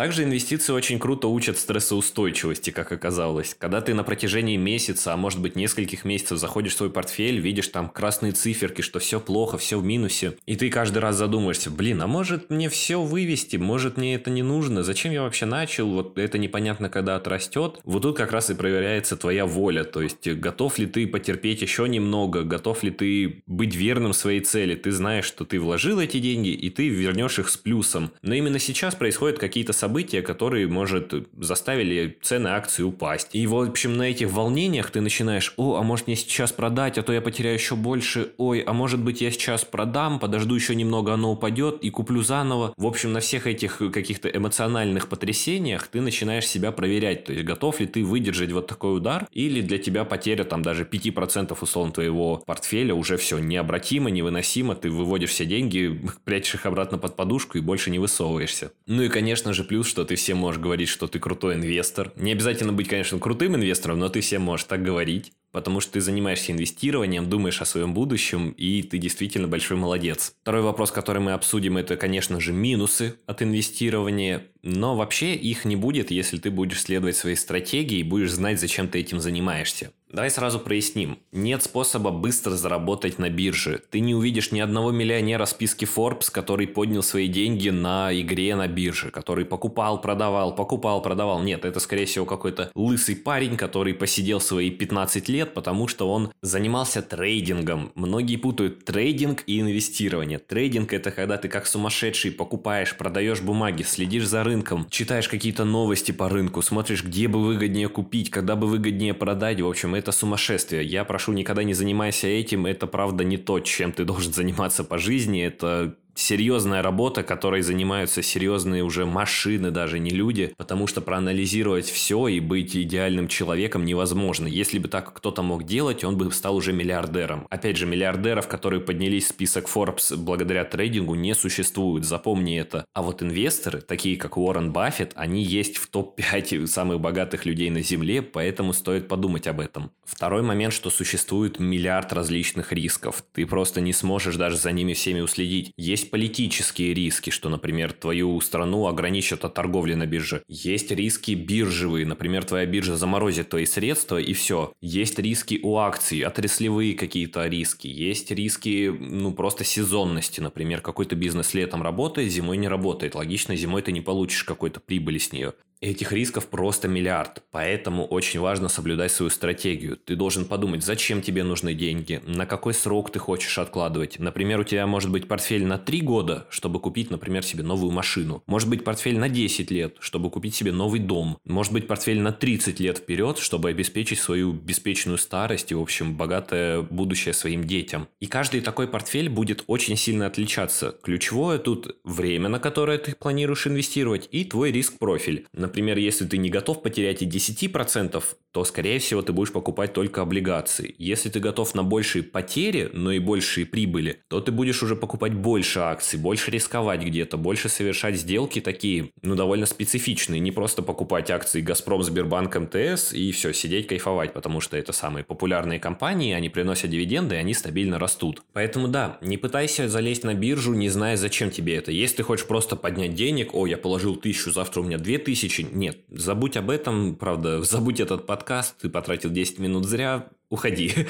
Также 0.00 0.22
инвестиции 0.22 0.72
очень 0.72 0.98
круто 0.98 1.28
учат 1.28 1.58
стрессоустойчивости, 1.58 2.70
как 2.70 2.90
оказалось. 2.90 3.54
Когда 3.58 3.82
ты 3.82 3.92
на 3.92 4.02
протяжении 4.02 4.56
месяца, 4.56 5.12
а 5.12 5.18
может 5.18 5.42
быть 5.42 5.56
нескольких 5.56 6.06
месяцев 6.06 6.38
заходишь 6.38 6.72
в 6.72 6.78
свой 6.78 6.88
портфель, 6.88 7.38
видишь 7.38 7.68
там 7.68 7.90
красные 7.90 8.32
циферки, 8.32 8.80
что 8.80 8.98
все 8.98 9.20
плохо, 9.20 9.58
все 9.58 9.78
в 9.78 9.84
минусе, 9.84 10.38
и 10.46 10.56
ты 10.56 10.70
каждый 10.70 11.00
раз 11.00 11.16
задумаешься, 11.16 11.70
блин, 11.70 12.00
а 12.00 12.06
может 12.06 12.48
мне 12.48 12.70
все 12.70 13.02
вывести, 13.02 13.58
может 13.58 13.98
мне 13.98 14.14
это 14.14 14.30
не 14.30 14.42
нужно, 14.42 14.82
зачем 14.84 15.12
я 15.12 15.20
вообще 15.20 15.44
начал, 15.44 15.90
вот 15.90 16.16
это 16.16 16.38
непонятно 16.38 16.88
когда 16.88 17.16
отрастет. 17.16 17.78
Вот 17.84 18.00
тут 18.00 18.16
как 18.16 18.32
раз 18.32 18.48
и 18.48 18.54
проверяется 18.54 19.18
твоя 19.18 19.44
воля, 19.44 19.84
то 19.84 20.00
есть 20.00 20.26
готов 20.26 20.78
ли 20.78 20.86
ты 20.86 21.06
потерпеть 21.06 21.60
еще 21.60 21.86
немного, 21.86 22.42
готов 22.44 22.82
ли 22.84 22.90
ты 22.90 23.42
быть 23.46 23.74
верным 23.74 24.14
своей 24.14 24.40
цели, 24.40 24.76
ты 24.76 24.92
знаешь, 24.92 25.26
что 25.26 25.44
ты 25.44 25.60
вложил 25.60 26.00
эти 26.00 26.20
деньги, 26.20 26.52
и 26.52 26.70
ты 26.70 26.88
вернешь 26.88 27.38
их 27.38 27.50
с 27.50 27.58
плюсом. 27.58 28.12
Но 28.22 28.32
именно 28.32 28.58
сейчас 28.58 28.94
происходят 28.94 29.38
какие-то 29.38 29.74
события, 29.74 29.89
события, 29.90 30.22
которые, 30.22 30.68
может, 30.68 31.12
заставили 31.36 32.16
цены 32.22 32.48
акций 32.48 32.84
упасть. 32.84 33.30
И, 33.32 33.44
в 33.48 33.56
общем, 33.56 33.96
на 33.96 34.04
этих 34.04 34.30
волнениях 34.30 34.92
ты 34.92 35.00
начинаешь, 35.00 35.52
о, 35.56 35.78
а 35.78 35.82
может 35.82 36.06
мне 36.06 36.14
сейчас 36.14 36.52
продать, 36.52 36.96
а 36.96 37.02
то 37.02 37.12
я 37.12 37.20
потеряю 37.20 37.56
еще 37.56 37.74
больше, 37.74 38.30
ой, 38.38 38.60
а 38.60 38.72
может 38.72 39.00
быть 39.00 39.20
я 39.20 39.32
сейчас 39.32 39.64
продам, 39.64 40.20
подожду 40.20 40.54
еще 40.54 40.76
немного, 40.76 41.12
оно 41.12 41.32
упадет 41.32 41.82
и 41.82 41.90
куплю 41.90 42.22
заново. 42.22 42.72
В 42.76 42.86
общем, 42.86 43.12
на 43.12 43.18
всех 43.18 43.48
этих 43.48 43.78
каких-то 43.92 44.28
эмоциональных 44.28 45.08
потрясениях 45.08 45.88
ты 45.88 46.00
начинаешь 46.00 46.46
себя 46.46 46.70
проверять, 46.70 47.24
то 47.24 47.32
есть 47.32 47.44
готов 47.44 47.80
ли 47.80 47.86
ты 47.86 48.04
выдержать 48.04 48.52
вот 48.52 48.68
такой 48.68 48.96
удар, 48.96 49.26
или 49.32 49.60
для 49.60 49.78
тебя 49.78 50.04
потеря 50.04 50.44
там 50.44 50.62
даже 50.62 50.84
5% 50.84 51.56
условно 51.60 51.92
твоего 51.92 52.36
портфеля 52.46 52.94
уже 52.94 53.16
все 53.16 53.38
необратимо, 53.40 54.08
невыносимо, 54.10 54.76
ты 54.76 54.88
выводишь 54.88 55.30
все 55.30 55.46
деньги, 55.46 56.00
прячешь 56.24 56.54
их 56.54 56.66
обратно 56.66 56.96
под 56.96 57.16
подушку 57.16 57.58
и 57.58 57.60
больше 57.60 57.90
не 57.90 57.98
высовываешься. 57.98 58.70
Ну 58.86 59.02
и, 59.02 59.08
конечно 59.08 59.52
же, 59.52 59.64
плюс 59.64 59.79
плюс, 59.80 59.88
что 59.88 60.04
ты 60.04 60.16
всем 60.16 60.36
можешь 60.36 60.60
говорить, 60.60 60.90
что 60.90 61.06
ты 61.06 61.18
крутой 61.18 61.54
инвестор. 61.54 62.12
Не 62.16 62.32
обязательно 62.32 62.70
быть, 62.70 62.86
конечно, 62.86 63.18
крутым 63.18 63.56
инвестором, 63.56 63.98
но 63.98 64.10
ты 64.10 64.20
всем 64.20 64.42
можешь 64.42 64.66
так 64.66 64.82
говорить 64.82 65.32
потому 65.52 65.80
что 65.80 65.94
ты 65.94 66.00
занимаешься 66.00 66.52
инвестированием, 66.52 67.28
думаешь 67.28 67.60
о 67.60 67.64
своем 67.64 67.92
будущем, 67.92 68.50
и 68.50 68.82
ты 68.82 68.98
действительно 68.98 69.48
большой 69.48 69.76
молодец. 69.76 70.34
Второй 70.42 70.62
вопрос, 70.62 70.90
который 70.90 71.20
мы 71.20 71.32
обсудим, 71.32 71.76
это, 71.76 71.96
конечно 71.96 72.40
же, 72.40 72.52
минусы 72.52 73.16
от 73.26 73.42
инвестирования, 73.42 74.46
но 74.62 74.96
вообще 74.96 75.34
их 75.34 75.64
не 75.64 75.76
будет, 75.76 76.10
если 76.10 76.38
ты 76.38 76.50
будешь 76.50 76.80
следовать 76.80 77.16
своей 77.16 77.36
стратегии 77.36 77.98
и 77.98 78.04
будешь 78.04 78.32
знать, 78.32 78.60
зачем 78.60 78.88
ты 78.88 79.00
этим 79.00 79.20
занимаешься. 79.20 79.92
Давай 80.12 80.30
сразу 80.30 80.58
проясним. 80.58 81.18
Нет 81.32 81.62
способа 81.62 82.10
быстро 82.10 82.52
заработать 82.52 83.18
на 83.18 83.30
бирже. 83.30 83.80
Ты 83.90 84.00
не 84.00 84.14
увидишь 84.14 84.50
ни 84.50 84.60
одного 84.60 84.90
миллионера 84.90 85.44
в 85.44 85.50
списке 85.50 85.86
Forbes, 85.86 86.30
который 86.32 86.66
поднял 86.66 87.02
свои 87.02 87.28
деньги 87.28 87.68
на 87.68 88.10
игре 88.12 88.56
на 88.56 88.66
бирже, 88.66 89.10
который 89.10 89.44
покупал, 89.44 90.00
продавал, 90.00 90.54
покупал, 90.54 91.00
продавал. 91.00 91.42
Нет, 91.42 91.64
это 91.64 91.78
скорее 91.80 92.06
всего 92.06 92.26
какой-то 92.26 92.70
лысый 92.74 93.16
парень, 93.16 93.56
который 93.56 93.94
посидел 93.94 94.40
свои 94.40 94.70
15 94.70 95.28
лет 95.28 95.54
потому 95.54 95.88
что 95.88 96.10
он 96.10 96.32
занимался 96.42 97.02
трейдингом. 97.02 97.92
Многие 97.94 98.36
путают 98.36 98.84
трейдинг 98.84 99.42
и 99.46 99.60
инвестирование. 99.60 100.38
Трейдинг 100.38 100.92
это 100.92 101.10
когда 101.10 101.36
ты 101.36 101.48
как 101.48 101.66
сумасшедший 101.66 102.32
покупаешь, 102.32 102.96
продаешь 102.96 103.40
бумаги, 103.40 103.82
следишь 103.82 104.26
за 104.26 104.42
рынком, 104.42 104.86
читаешь 104.88 105.28
какие-то 105.28 105.64
новости 105.64 106.12
по 106.12 106.28
рынку, 106.28 106.62
смотришь, 106.62 107.04
где 107.04 107.28
бы 107.28 107.44
выгоднее 107.44 107.88
купить, 107.88 108.30
когда 108.30 108.56
бы 108.56 108.66
выгоднее 108.66 109.14
продать. 109.14 109.60
В 109.60 109.68
общем, 109.68 109.94
это 110.00 110.12
сумасшествие. 110.12 110.84
Я 110.84 111.04
прошу, 111.04 111.32
никогда 111.32 111.62
не 111.62 111.74
занимайся 111.74 112.26
этим. 112.26 112.66
Это 112.66 112.86
правда 112.86 113.24
не 113.24 113.36
то, 113.36 113.60
чем 113.60 113.92
ты 113.92 114.04
должен 114.04 114.32
заниматься 114.32 114.82
по 114.84 114.98
жизни. 114.98 115.42
Это 115.42 115.96
серьезная 116.20 116.82
работа, 116.82 117.22
которой 117.22 117.62
занимаются 117.62 118.22
серьезные 118.22 118.84
уже 118.84 119.06
машины, 119.06 119.70
даже 119.70 119.98
не 119.98 120.10
люди, 120.10 120.52
потому 120.56 120.86
что 120.86 121.00
проанализировать 121.00 121.86
все 121.86 122.28
и 122.28 122.40
быть 122.40 122.76
идеальным 122.76 123.28
человеком 123.28 123.84
невозможно. 123.84 124.46
Если 124.46 124.78
бы 124.78 124.88
так 124.88 125.12
кто-то 125.14 125.42
мог 125.42 125.64
делать, 125.64 126.04
он 126.04 126.16
бы 126.16 126.30
стал 126.32 126.56
уже 126.56 126.72
миллиардером. 126.72 127.46
Опять 127.50 127.76
же, 127.76 127.86
миллиардеров, 127.86 128.48
которые 128.48 128.80
поднялись 128.80 129.24
в 129.24 129.28
список 129.28 129.68
Forbes 129.68 130.16
благодаря 130.16 130.64
трейдингу, 130.64 131.14
не 131.14 131.34
существует, 131.34 132.04
запомни 132.04 132.58
это. 132.58 132.84
А 132.92 133.02
вот 133.02 133.22
инвесторы, 133.22 133.80
такие 133.80 134.16
как 134.16 134.36
Уоррен 134.36 134.72
Баффет, 134.72 135.12
они 135.14 135.42
есть 135.42 135.78
в 135.78 135.88
топ-5 135.88 136.66
самых 136.66 137.00
богатых 137.00 137.46
людей 137.46 137.70
на 137.70 137.82
Земле, 137.82 138.22
поэтому 138.22 138.72
стоит 138.72 139.08
подумать 139.08 139.46
об 139.46 139.60
этом. 139.60 139.90
Второй 140.04 140.42
момент, 140.42 140.74
что 140.74 140.90
существует 140.90 141.58
миллиард 141.58 142.12
различных 142.12 142.72
рисков. 142.72 143.24
Ты 143.32 143.46
просто 143.46 143.80
не 143.80 143.92
сможешь 143.92 144.36
даже 144.36 144.56
за 144.56 144.72
ними 144.72 144.92
всеми 144.92 145.20
уследить. 145.20 145.72
Есть 145.76 146.09
политические 146.10 146.94
риски, 146.94 147.30
что, 147.30 147.48
например, 147.48 147.92
твою 147.92 148.40
страну 148.40 148.86
ограничат 148.86 149.44
от 149.44 149.54
торговли 149.54 149.94
на 149.94 150.06
бирже. 150.06 150.42
Есть 150.48 150.90
риски 150.90 151.32
биржевые, 151.32 152.06
например, 152.06 152.44
твоя 152.44 152.66
биржа 152.66 152.96
заморозит 152.96 153.48
твои 153.48 153.66
средства 153.66 154.18
и 154.18 154.32
все. 154.32 154.72
Есть 154.80 155.18
риски 155.18 155.60
у 155.62 155.76
акций, 155.76 156.22
отраслевые 156.22 156.94
какие-то 156.94 157.46
риски. 157.46 157.86
Есть 157.86 158.30
риски, 158.30 158.94
ну, 158.98 159.32
просто 159.32 159.64
сезонности. 159.64 160.40
Например, 160.40 160.80
какой-то 160.80 161.16
бизнес 161.16 161.54
летом 161.54 161.82
работает, 161.82 162.30
зимой 162.30 162.56
не 162.56 162.68
работает. 162.68 163.14
Логично, 163.14 163.56
зимой 163.56 163.82
ты 163.82 163.92
не 163.92 164.00
получишь 164.00 164.44
какой-то 164.44 164.80
прибыли 164.80 165.18
с 165.18 165.32
нее. 165.32 165.54
Этих 165.80 166.12
рисков 166.12 166.48
просто 166.48 166.88
миллиард, 166.88 167.42
поэтому 167.50 168.04
очень 168.04 168.38
важно 168.38 168.68
соблюдать 168.68 169.12
свою 169.12 169.30
стратегию. 169.30 169.96
Ты 169.96 170.14
должен 170.14 170.44
подумать, 170.44 170.84
зачем 170.84 171.22
тебе 171.22 171.42
нужны 171.42 171.72
деньги, 171.72 172.20
на 172.26 172.44
какой 172.44 172.74
срок 172.74 173.10
ты 173.10 173.18
хочешь 173.18 173.56
откладывать. 173.56 174.18
Например, 174.18 174.60
у 174.60 174.64
тебя 174.64 174.86
может 174.86 175.10
быть 175.10 175.26
портфель 175.26 175.64
на 175.64 175.78
3 175.78 176.02
года, 176.02 176.46
чтобы 176.50 176.80
купить, 176.80 177.10
например, 177.10 177.42
себе 177.42 177.62
новую 177.62 177.92
машину. 177.92 178.42
Может 178.46 178.68
быть 178.68 178.84
портфель 178.84 179.18
на 179.18 179.30
10 179.30 179.70
лет, 179.70 179.96
чтобы 180.00 180.28
купить 180.28 180.54
себе 180.54 180.70
новый 180.70 181.00
дом. 181.00 181.38
Может 181.46 181.72
быть 181.72 181.86
портфель 181.86 182.20
на 182.20 182.32
30 182.32 182.78
лет 182.78 182.98
вперед, 182.98 183.38
чтобы 183.38 183.70
обеспечить 183.70 184.18
свою 184.18 184.52
беспечную 184.52 185.16
старость 185.16 185.72
и, 185.72 185.74
в 185.74 185.80
общем, 185.80 186.14
богатое 186.14 186.82
будущее 186.82 187.32
своим 187.32 187.64
детям. 187.64 188.06
И 188.20 188.26
каждый 188.26 188.60
такой 188.60 188.86
портфель 188.86 189.30
будет 189.30 189.64
очень 189.66 189.96
сильно 189.96 190.26
отличаться. 190.26 190.94
Ключевое 191.02 191.56
тут 191.56 191.96
время, 192.04 192.50
на 192.50 192.58
которое 192.58 192.98
ты 192.98 193.14
планируешь 193.14 193.66
инвестировать, 193.66 194.28
и 194.30 194.44
твой 194.44 194.72
риск-профиль. 194.72 195.46
Например, 195.70 195.98
если 195.98 196.24
ты 196.24 196.36
не 196.36 196.50
готов 196.50 196.82
потерять 196.82 197.22
и 197.22 197.26
10%, 197.26 198.20
то, 198.50 198.64
скорее 198.64 198.98
всего, 198.98 199.22
ты 199.22 199.32
будешь 199.32 199.52
покупать 199.52 199.92
только 199.92 200.20
облигации. 200.20 200.96
Если 200.98 201.28
ты 201.28 201.38
готов 201.38 201.76
на 201.76 201.84
большие 201.84 202.24
потери, 202.24 202.90
но 202.92 203.12
и 203.12 203.20
большие 203.20 203.66
прибыли, 203.66 204.18
то 204.26 204.40
ты 204.40 204.50
будешь 204.50 204.82
уже 204.82 204.96
покупать 204.96 205.32
больше 205.32 205.78
акций, 205.78 206.18
больше 206.18 206.50
рисковать 206.50 207.04
где-то, 207.04 207.36
больше 207.36 207.68
совершать 207.68 208.16
сделки 208.16 208.60
такие, 208.60 209.10
ну, 209.22 209.36
довольно 209.36 209.64
специфичные. 209.64 210.40
Не 210.40 210.50
просто 210.50 210.82
покупать 210.82 211.30
акции 211.30 211.60
«Газпром», 211.60 212.02
«Сбербанк», 212.02 212.56
МТС 212.56 213.12
и 213.12 213.30
все, 213.30 213.52
сидеть 213.52 213.86
кайфовать, 213.86 214.32
потому 214.32 214.60
что 214.60 214.76
это 214.76 214.92
самые 214.92 215.22
популярные 215.22 215.78
компании, 215.78 216.34
они 216.34 216.48
приносят 216.48 216.90
дивиденды, 216.90 217.36
и 217.36 217.38
они 217.38 217.54
стабильно 217.54 218.00
растут. 218.00 218.42
Поэтому 218.52 218.88
да, 218.88 219.18
не 219.20 219.36
пытайся 219.36 219.88
залезть 219.88 220.24
на 220.24 220.34
биржу, 220.34 220.74
не 220.74 220.88
зная, 220.88 221.16
зачем 221.16 221.52
тебе 221.52 221.76
это. 221.76 221.92
Если 221.92 222.16
ты 222.16 222.22
хочешь 222.24 222.48
просто 222.48 222.74
поднять 222.74 223.14
денег, 223.14 223.54
о, 223.54 223.68
я 223.68 223.78
положил 223.78 224.16
тысячу, 224.16 224.50
завтра 224.50 224.80
у 224.80 224.84
меня 224.84 224.98
две 224.98 225.18
тысячи, 225.18 225.59
нет, 225.62 226.04
забудь 226.08 226.56
об 226.56 226.70
этом, 226.70 227.14
правда, 227.16 227.62
забудь 227.64 228.00
этот 228.00 228.26
подкаст, 228.26 228.76
ты 228.78 228.88
потратил 228.88 229.30
10 229.30 229.58
минут 229.58 229.86
зря, 229.86 230.28
уходи. 230.48 230.92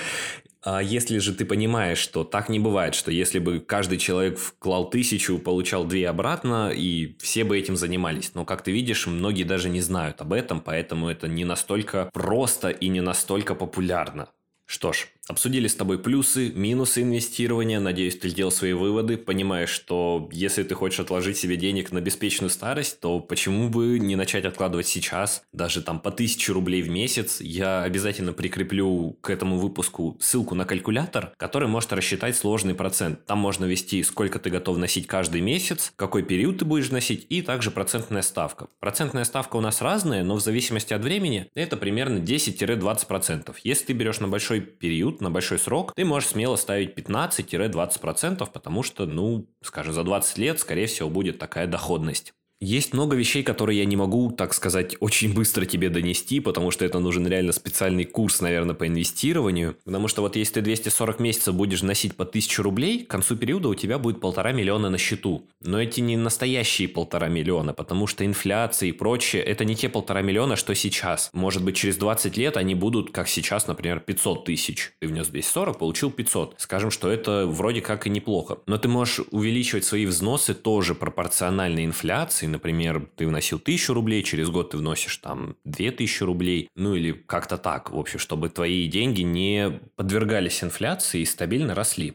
А 0.63 0.83
если 0.83 1.17
же 1.21 1.33
ты 1.33 1.47
понимаешь, 1.47 1.97
что 1.97 2.23
так 2.23 2.51
не 2.51 2.59
бывает, 2.59 2.95
что 2.95 3.11
если 3.11 3.39
бы 3.39 3.61
каждый 3.61 3.97
человек 3.97 4.39
вклал 4.39 4.91
тысячу, 4.91 5.39
получал 5.39 5.87
две 5.87 6.07
обратно, 6.07 6.71
и 6.71 7.17
все 7.19 7.45
бы 7.45 7.59
этим 7.59 7.77
занимались. 7.77 8.33
Но, 8.35 8.45
как 8.45 8.63
ты 8.63 8.71
видишь, 8.71 9.07
многие 9.07 9.45
даже 9.45 9.71
не 9.71 9.81
знают 9.81 10.21
об 10.21 10.35
этом, 10.35 10.61
поэтому 10.61 11.09
это 11.09 11.29
не 11.29 11.47
настолько 11.47 12.11
просто 12.13 12.69
и 12.69 12.89
не 12.89 13.01
настолько 13.01 13.55
популярно. 13.55 14.29
Что 14.67 14.93
ж, 14.93 15.09
Обсудили 15.31 15.69
с 15.69 15.77
тобой 15.77 16.01
плюсы, 16.01 16.51
минусы 16.57 17.03
инвестирования. 17.03 17.79
Надеюсь, 17.79 18.19
ты 18.19 18.29
сделал 18.31 18.51
свои 18.51 18.73
выводы, 18.73 19.17
понимаешь, 19.17 19.69
что 19.69 20.29
если 20.33 20.65
ты 20.65 20.75
хочешь 20.75 20.99
отложить 20.99 21.37
себе 21.37 21.57
денег 21.57 21.93
на 21.93 22.01
беспечную 22.01 22.51
старость, 22.51 22.99
то 22.99 23.21
почему 23.21 23.69
бы 23.69 24.01
не 24.01 24.17
начать 24.17 24.45
откладывать 24.45 24.89
сейчас, 24.89 25.45
даже 25.53 25.83
там 25.83 26.01
по 26.01 26.11
1000 26.11 26.53
рублей 26.53 26.83
в 26.83 26.91
месяц. 26.91 27.41
Я 27.41 27.85
обязательно 27.85 28.33
прикреплю 28.33 29.19
к 29.21 29.31
этому 29.31 29.61
выпуску 29.61 30.17
ссылку 30.19 30.57
на 30.57 30.65
калькулятор, 30.65 31.33
который 31.37 31.69
может 31.69 31.93
рассчитать 31.93 32.35
сложный 32.35 32.75
процент. 32.75 33.25
Там 33.25 33.39
можно 33.39 33.67
ввести, 33.67 34.03
сколько 34.03 34.41
ты 34.41 34.51
готов 34.51 34.79
носить 34.79 35.07
каждый 35.07 35.43
месяц, 35.43 35.93
какой 35.95 36.25
период 36.25 36.59
ты 36.59 36.65
будешь 36.65 36.91
носить, 36.91 37.27
и 37.29 37.41
также 37.41 37.71
процентная 37.71 38.23
ставка. 38.23 38.67
Процентная 38.81 39.23
ставка 39.23 39.55
у 39.55 39.61
нас 39.61 39.81
разная, 39.81 40.25
но 40.25 40.35
в 40.35 40.41
зависимости 40.41 40.93
от 40.93 41.05
времени 41.05 41.49
это 41.55 41.77
примерно 41.77 42.19
10-20%. 42.19 43.55
Если 43.63 43.85
ты 43.85 43.93
берешь 43.93 44.19
на 44.19 44.27
большой 44.27 44.61
период, 44.61 45.20
на 45.21 45.31
большой 45.31 45.59
срок, 45.59 45.93
ты 45.95 46.05
можешь 46.05 46.31
смело 46.31 46.57
ставить 46.57 46.99
15-20%, 46.99 48.49
потому 48.51 48.83
что, 48.83 49.07
ну, 49.07 49.49
скажем, 49.63 49.93
за 49.93 50.05
20 50.05 50.39
лет, 50.39 50.61
скорее 50.61 50.87
всего, 50.87 51.09
будет 51.11 51.39
такая 51.39 51.67
доходность. 51.67 52.33
Есть 52.63 52.93
много 52.93 53.17
вещей, 53.17 53.43
которые 53.43 53.79
я 53.79 53.87
не 53.87 53.97
могу, 53.97 54.31
так 54.31 54.53
сказать, 54.53 54.95
очень 55.01 55.33
быстро 55.33 55.65
тебе 55.65 55.89
донести, 55.89 56.41
потому 56.41 56.71
что 56.71 56.85
это 56.85 56.99
нужен 56.99 57.27
реально 57.27 57.53
специальный 57.53 58.05
курс, 58.05 58.43
наверное, 58.43 58.75
по 58.75 58.87
инвестированию. 58.87 59.79
Потому 59.87 60.09
что 60.09 60.21
вот 60.21 60.37
если 60.37 60.55
ты 60.55 60.61
240 60.61 61.21
месяцев 61.21 61.55
будешь 61.55 61.81
носить 61.81 62.17
по 62.17 62.25
1000 62.25 62.63
рублей, 62.63 63.05
к 63.05 63.09
концу 63.09 63.37
периода 63.37 63.71
у 63.71 63.75
тебя 63.75 63.99
будет 63.99 64.21
полтора 64.21 64.53
миллиона 64.53 64.91
на 64.91 64.99
счету. 64.99 65.47
Но 65.63 65.81
эти 65.81 66.01
не 66.01 66.19
настоящие 66.19 66.89
полтора 66.89 67.29
миллиона, 67.29 67.73
потому 67.73 68.07
что 68.07 68.27
инфляция 68.27 68.91
и 68.91 68.93
прочее, 68.93 69.43
это 69.43 69.65
не 69.65 69.75
те 69.75 69.89
полтора 69.89 70.21
миллиона, 70.21 70.57
что 70.57 70.75
сейчас. 70.75 71.31
Может 71.33 71.65
быть, 71.65 71.77
через 71.77 71.97
20 71.97 72.37
лет 72.37 72.59
они 72.59 72.75
будут, 72.75 73.11
как 73.11 73.29
сейчас, 73.29 73.69
например, 73.69 74.01
500 74.01 74.45
тысяч. 74.45 74.93
Ты 74.99 75.09
внес 75.09 75.29
240, 75.29 75.79
получил 75.79 76.11
500. 76.11 76.57
Скажем, 76.59 76.91
что 76.91 77.11
это 77.11 77.47
вроде 77.47 77.81
как 77.81 78.07
и 78.07 78.11
неплохо. 78.11 78.59
Но 78.67 78.77
ты 78.77 78.89
можешь 78.89 79.21
увеличивать 79.31 79.85
свои 79.85 80.05
взносы 80.05 80.53
тоже 80.53 80.95
пропорционально 80.95 81.87
инфляции, 81.87 82.50
например, 82.51 83.09
ты 83.17 83.27
вносил 83.27 83.59
1000 83.59 83.95
рублей, 83.95 84.23
через 84.23 84.51
год 84.51 84.71
ты 84.71 84.77
вносишь 84.77 85.17
там 85.19 85.57
2000 85.65 86.23
рублей, 86.25 86.69
ну 86.77 86.95
или 86.95 87.13
как-то 87.13 87.57
так, 87.57 87.91
в 87.91 87.99
общем, 87.99 88.19
чтобы 88.19 88.49
твои 88.49 88.87
деньги 88.89 89.23
не 89.23 89.81
подвергались 89.97 90.63
инфляции 90.63 91.23
и 91.23 91.27
стабильно 91.27 91.75
росли. 91.75 92.15